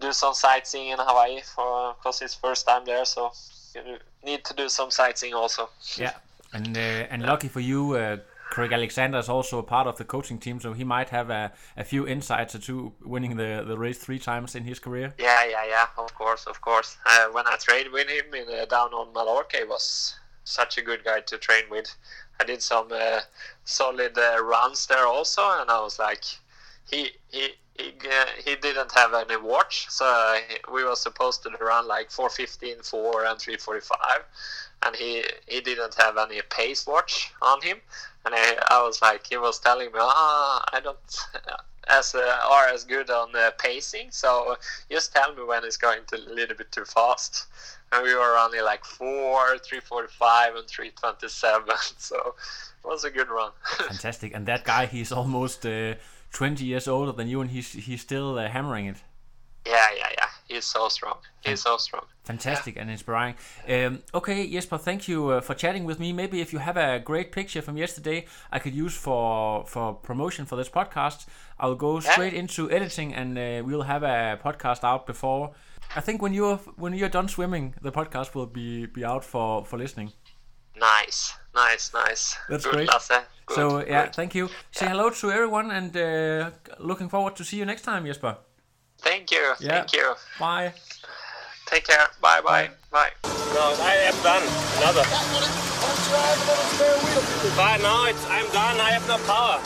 do 0.01 0.13
some 0.13 0.33
sightseeing 0.35 0.89
in 0.89 0.99
Hawaii 0.99 1.43
for 1.43 1.95
because 1.95 2.23
it's 2.25 2.35
first 2.35 2.67
time 2.67 2.87
there, 2.87 3.05
so 3.05 3.33
you 3.75 3.99
need 4.25 4.45
to 4.45 4.55
do 4.55 4.69
some 4.69 4.91
sightseeing 4.91 5.35
also. 5.35 5.69
Yeah, 5.97 6.13
and 6.53 6.77
uh, 6.77 6.81
and 7.11 7.23
lucky 7.23 7.49
for 7.49 7.61
you, 7.61 7.95
uh, 7.95 8.19
Craig 8.51 8.73
Alexander 8.73 9.19
is 9.19 9.29
also 9.29 9.59
a 9.59 9.63
part 9.63 9.87
of 9.87 9.97
the 9.97 10.05
coaching 10.05 10.39
team, 10.39 10.61
so 10.61 10.73
he 10.73 10.85
might 10.85 11.09
have 11.09 11.29
a, 11.29 11.53
a 11.77 11.83
few 11.83 12.07
insights 12.07 12.57
two 12.59 12.93
winning 13.03 13.37
the, 13.37 13.65
the 13.67 13.77
race 13.77 13.99
three 13.99 14.19
times 14.19 14.55
in 14.55 14.65
his 14.65 14.79
career. 14.79 15.13
Yeah, 15.19 15.45
yeah, 15.45 15.65
yeah. 15.67 15.87
Of 15.99 16.15
course, 16.15 16.47
of 16.47 16.61
course. 16.61 16.97
Uh, 17.05 17.27
when 17.33 17.47
I 17.49 17.57
trained 17.57 17.91
with 17.93 18.09
him 18.09 18.33
in, 18.33 18.47
uh, 18.49 18.67
down 18.67 18.93
on 18.93 19.13
Mallorca, 19.13 19.57
he 19.57 19.65
was 19.65 20.15
such 20.45 20.79
a 20.79 20.83
good 20.83 21.03
guy 21.05 21.21
to 21.21 21.39
train 21.39 21.65
with. 21.71 21.97
I 22.41 22.45
did 22.45 22.63
some 22.63 22.89
uh, 22.93 23.21
solid 23.65 24.17
uh, 24.17 24.43
runs 24.43 24.87
there 24.87 25.07
also, 25.07 25.43
and 25.61 25.71
I 25.71 25.81
was 25.81 25.99
like, 25.99 26.25
he 26.91 27.11
he 27.31 27.55
he, 27.77 27.93
uh, 28.09 28.27
he 28.45 28.55
didn't 28.57 28.93
have 28.93 29.15
any 29.15 29.37
watch, 29.37 29.87
so 29.91 30.39
we 30.73 30.85
were 30.85 30.95
supposed 30.95 31.43
to 31.43 31.51
run 31.61 31.89
like 31.89 32.11
4:15, 32.11 32.85
4, 32.89 33.25
and 33.25 33.39
3:45, 33.39 34.23
and 34.83 34.97
he 34.97 35.25
he 35.49 35.61
didn't 35.61 35.95
have 35.95 36.17
any 36.17 36.41
pace 36.43 36.87
watch 36.87 37.33
on 37.43 37.61
him, 37.63 37.79
and 38.25 38.35
I, 38.35 38.57
I 38.71 38.83
was 38.83 39.03
like, 39.03 39.27
he 39.27 39.37
was 39.37 39.59
telling 39.59 39.93
me, 39.93 39.99
ah, 39.99 40.65
I 40.73 40.81
don't 40.81 40.99
as 41.89 42.15
uh, 42.15 42.39
are 42.51 42.69
as 42.69 42.85
good 42.85 43.11
on 43.11 43.35
uh, 43.35 43.51
pacing, 43.59 44.09
so 44.11 44.57
just 44.91 45.13
tell 45.13 45.35
me 45.35 45.43
when 45.45 45.65
it's 45.65 45.77
going 45.77 46.01
to 46.09 46.17
a 46.17 46.33
little 46.33 46.57
bit 46.57 46.71
too 46.73 46.85
fast. 46.85 47.47
And 47.93 48.03
we 48.03 48.15
were 48.15 48.33
running 48.33 48.65
like 48.65 48.85
four, 48.85 49.59
three 49.59 49.81
forty-five, 49.81 50.57
and 50.57 50.67
three 50.67 50.91
twenty-seven, 50.91 51.77
so 51.99 52.35
it 52.85 52.87
was 52.87 53.05
a 53.05 53.11
good 53.11 53.29
run. 53.29 53.53
Fantastic, 53.89 54.35
and 54.35 54.47
that 54.47 54.65
guy, 54.65 54.87
he's 54.87 55.13
almost 55.13 55.65
uh, 55.67 55.95
20 56.35 56.65
years 56.65 56.87
older 56.87 57.13
than 57.13 57.29
you, 57.29 57.41
and 57.41 57.51
he's 57.51 57.73
he's 57.73 58.03
still 58.03 58.39
uh, 58.39 58.49
hammering 58.49 58.87
it. 58.87 58.99
yeah, 59.67 59.89
yeah, 59.97 60.11
yeah. 60.19 60.29
He's 60.49 60.67
so 60.67 60.89
strong. 60.89 61.17
He's 61.43 61.63
so 61.63 61.79
strong. 61.79 62.05
Fantastic 62.25 62.77
and 62.77 62.91
inspiring. 62.91 63.35
Um, 63.67 64.03
okay, 64.13 64.47
Jesper, 64.47 64.79
thank 64.79 65.09
you 65.09 65.31
uh, 65.31 65.41
for 65.41 65.55
chatting 65.55 65.85
with 65.87 65.99
me. 65.99 66.13
Maybe 66.13 66.41
if 66.43 66.53
you 66.53 66.59
have 66.59 66.77
a 66.77 66.99
great 67.01 67.33
picture 67.33 67.63
from 67.63 67.77
yesterday, 67.79 68.27
I 68.53 68.59
could 68.59 68.75
use 68.75 68.95
for 68.95 69.65
for 69.67 69.95
promotion 69.95 70.45
for 70.47 70.57
this 70.57 70.69
podcast. 70.69 71.27
I'll 71.59 71.77
go 71.77 72.01
straight 72.01 72.35
into 72.35 72.71
editing, 72.71 73.15
and 73.15 73.39
uh, 73.39 73.63
we'll 73.67 73.83
have 73.95 74.03
a 74.03 74.39
podcast 74.45 74.85
out 74.85 75.07
before. 75.07 75.53
I 75.97 76.01
think 76.01 76.21
when 76.21 76.35
you're 76.35 76.59
when 76.77 76.93
you're 76.93 77.09
done 77.19 77.29
swimming, 77.29 77.75
the 77.81 77.93
podcast 77.93 78.35
will 78.35 78.47
be 78.47 78.87
be 78.87 79.05
out 79.05 79.25
for 79.25 79.65
for 79.65 79.79
listening. 79.79 80.13
Nice, 80.77 81.33
nice, 81.55 81.93
nice. 81.95 82.37
That's 82.51 82.65
good, 82.65 82.75
great. 82.75 82.89
Lasse. 82.89 83.23
Good, 83.47 83.55
so 83.55 83.85
yeah, 83.85 84.05
good. 84.05 84.15
thank 84.15 84.35
you. 84.35 84.49
Say 84.73 84.87
hello 84.87 85.11
to 85.11 85.31
everyone, 85.31 85.71
and 85.71 85.97
uh, 85.97 86.51
looking 86.79 87.09
forward 87.09 87.37
to 87.37 87.45
see 87.45 87.57
you 87.57 87.65
next 87.65 87.83
time, 87.83 88.07
Jesper. 88.07 88.37
Thank 88.99 89.31
you. 89.31 89.55
Yeah. 89.61 89.69
Thank 89.71 89.93
you. 89.93 90.15
Bye. 90.39 90.73
Take 91.67 91.87
care. 91.87 92.09
Bye, 92.21 92.41
bye, 92.41 92.71
bye. 92.91 93.11
No, 93.25 93.75
I 93.81 93.95
am 94.11 94.23
done. 94.23 94.43
Another. 94.79 95.05
But 97.57 97.79
now 97.83 98.07
it's 98.07 98.25
I'm 98.29 98.47
done. 98.53 98.81
I 98.81 98.91
have 98.93 99.07
no 99.09 99.19
power. 99.27 99.61